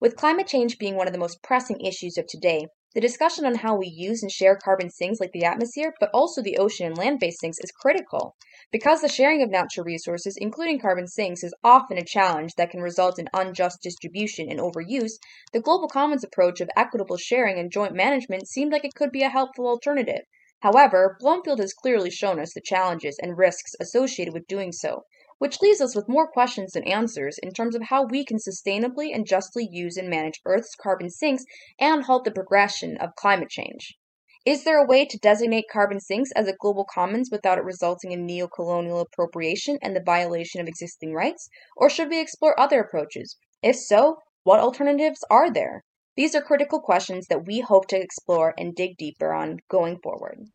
With 0.00 0.16
climate 0.16 0.48
change 0.48 0.76
being 0.76 0.96
one 0.96 1.06
of 1.06 1.12
the 1.12 1.20
most 1.20 1.40
pressing 1.40 1.80
issues 1.80 2.18
of 2.18 2.26
today, 2.26 2.66
the 2.96 3.00
discussion 3.00 3.46
on 3.46 3.54
how 3.54 3.76
we 3.76 3.86
use 3.86 4.20
and 4.20 4.32
share 4.32 4.56
carbon 4.56 4.90
sinks 4.90 5.20
like 5.20 5.30
the 5.30 5.44
atmosphere, 5.44 5.94
but 6.00 6.10
also 6.12 6.42
the 6.42 6.58
ocean 6.58 6.86
and 6.86 6.98
land 6.98 7.20
based 7.20 7.38
sinks, 7.38 7.60
is 7.60 7.70
critical. 7.70 8.34
Because 8.72 9.02
the 9.02 9.08
sharing 9.08 9.40
of 9.40 9.50
natural 9.50 9.84
resources, 9.84 10.36
including 10.36 10.80
carbon 10.80 11.06
sinks, 11.06 11.44
is 11.44 11.54
often 11.62 11.96
a 11.96 12.04
challenge 12.04 12.56
that 12.56 12.70
can 12.70 12.80
result 12.80 13.20
in 13.20 13.28
unjust 13.32 13.82
distribution 13.82 14.50
and 14.50 14.58
overuse, 14.58 15.12
the 15.52 15.60
Global 15.60 15.86
Commons 15.86 16.24
approach 16.24 16.60
of 16.60 16.68
equitable 16.76 17.18
sharing 17.18 17.56
and 17.56 17.70
joint 17.70 17.94
management 17.94 18.48
seemed 18.48 18.72
like 18.72 18.84
it 18.84 18.96
could 18.96 19.12
be 19.12 19.22
a 19.22 19.28
helpful 19.28 19.68
alternative. 19.68 20.22
However, 20.60 21.16
Blomfield 21.20 21.60
has 21.60 21.72
clearly 21.72 22.10
shown 22.10 22.40
us 22.40 22.52
the 22.52 22.60
challenges 22.60 23.16
and 23.22 23.38
risks 23.38 23.76
associated 23.78 24.34
with 24.34 24.48
doing 24.48 24.72
so, 24.72 25.04
which 25.38 25.60
leaves 25.60 25.80
us 25.80 25.94
with 25.94 26.08
more 26.08 26.26
questions 26.26 26.72
than 26.72 26.82
answers 26.82 27.38
in 27.38 27.52
terms 27.52 27.76
of 27.76 27.82
how 27.82 28.04
we 28.04 28.24
can 28.24 28.38
sustainably 28.38 29.14
and 29.14 29.24
justly 29.24 29.68
use 29.70 29.96
and 29.96 30.10
manage 30.10 30.40
Earth's 30.44 30.74
carbon 30.74 31.10
sinks 31.10 31.44
and 31.78 32.02
halt 32.02 32.24
the 32.24 32.32
progression 32.32 32.96
of 32.96 33.14
climate 33.14 33.50
change. 33.50 33.96
Is 34.44 34.64
there 34.64 34.82
a 34.82 34.86
way 34.86 35.04
to 35.04 35.18
designate 35.18 35.66
carbon 35.70 36.00
sinks 36.00 36.32
as 36.32 36.48
a 36.48 36.56
global 36.58 36.84
commons 36.84 37.28
without 37.30 37.58
it 37.58 37.64
resulting 37.64 38.10
in 38.10 38.26
neo-colonial 38.26 38.98
appropriation 38.98 39.78
and 39.80 39.94
the 39.94 40.02
violation 40.02 40.60
of 40.60 40.66
existing 40.66 41.12
rights? 41.12 41.48
Or 41.76 41.88
should 41.88 42.08
we 42.08 42.18
explore 42.20 42.58
other 42.58 42.80
approaches? 42.80 43.36
If 43.62 43.76
so, 43.76 44.16
what 44.42 44.58
alternatives 44.58 45.22
are 45.30 45.52
there? 45.52 45.84
These 46.18 46.34
are 46.34 46.42
critical 46.42 46.80
questions 46.80 47.28
that 47.28 47.46
we 47.46 47.60
hope 47.60 47.86
to 47.90 47.96
explore 47.96 48.52
and 48.58 48.74
dig 48.74 48.96
deeper 48.96 49.32
on 49.32 49.60
going 49.68 50.00
forward. 50.00 50.48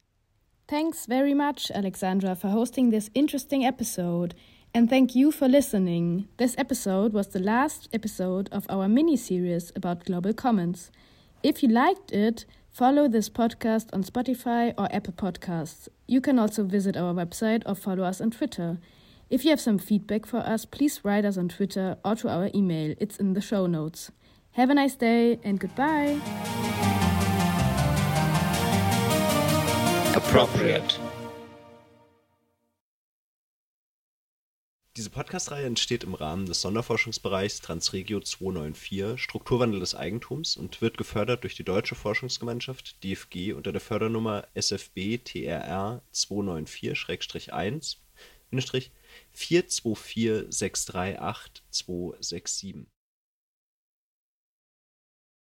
Thanks 0.67 1.05
very 1.05 1.33
much, 1.33 1.71
Alexandra, 1.71 2.35
for 2.35 2.49
hosting 2.49 2.89
this 2.89 3.09
interesting 3.15 3.63
episode. 3.65 4.35
And 4.73 4.89
thank 4.89 5.15
you 5.15 5.31
for 5.31 5.47
listening. 5.47 6.27
This 6.35 6.53
episode 6.57 7.13
was 7.13 7.29
the 7.29 7.39
last 7.39 7.87
episode 7.93 8.49
of 8.51 8.65
our 8.67 8.89
mini 8.89 9.15
series 9.15 9.71
about 9.73 10.03
Global 10.03 10.33
Commons. 10.33 10.91
If 11.43 11.63
you 11.63 11.69
liked 11.69 12.11
it, 12.11 12.43
follow 12.69 13.07
this 13.07 13.29
podcast 13.29 13.85
on 13.93 14.03
Spotify 14.03 14.73
or 14.77 14.93
Apple 14.93 15.13
Podcasts. 15.13 15.87
You 16.07 16.19
can 16.19 16.39
also 16.39 16.65
visit 16.65 16.97
our 16.97 17.13
website 17.13 17.63
or 17.65 17.75
follow 17.75 18.03
us 18.03 18.19
on 18.19 18.31
Twitter. 18.31 18.79
If 19.29 19.45
you 19.45 19.51
have 19.51 19.61
some 19.61 19.77
feedback 19.77 20.25
for 20.25 20.39
us, 20.39 20.65
please 20.65 21.05
write 21.05 21.23
us 21.23 21.37
on 21.37 21.47
Twitter 21.47 21.95
or 22.03 22.17
to 22.17 22.27
our 22.27 22.49
email. 22.53 22.95
It's 22.99 23.15
in 23.15 23.31
the 23.31 23.39
show 23.39 23.65
notes. 23.65 24.11
Have 24.55 24.69
a 24.69 24.75
nice 24.75 24.95
day 24.95 25.39
and 25.43 25.59
goodbye. 25.59 26.15
Appropriate. 30.15 30.99
Diese 34.95 35.09
Podcast-Reihe 35.09 35.65
entsteht 35.65 36.03
im 36.03 36.13
Rahmen 36.13 36.45
des 36.45 36.61
Sonderforschungsbereichs 36.61 37.61
Transregio 37.61 38.19
294 38.19 39.19
Strukturwandel 39.19 39.79
des 39.79 39.95
Eigentums 39.95 40.55
und 40.55 40.81
wird 40.81 40.99
gefördert 40.99 41.41
durch 41.41 41.55
die 41.55 41.63
Deutsche 41.63 41.95
Forschungsgemeinschaft 41.95 43.03
DFG 43.03 43.53
unter 43.53 43.71
der 43.71 43.81
Fördernummer 43.81 44.47
SFB 44.53 45.17
TRR 45.17 46.03
294-1 46.13 47.97
424 49.31 50.45
638 50.49 51.63
267. 51.71 52.92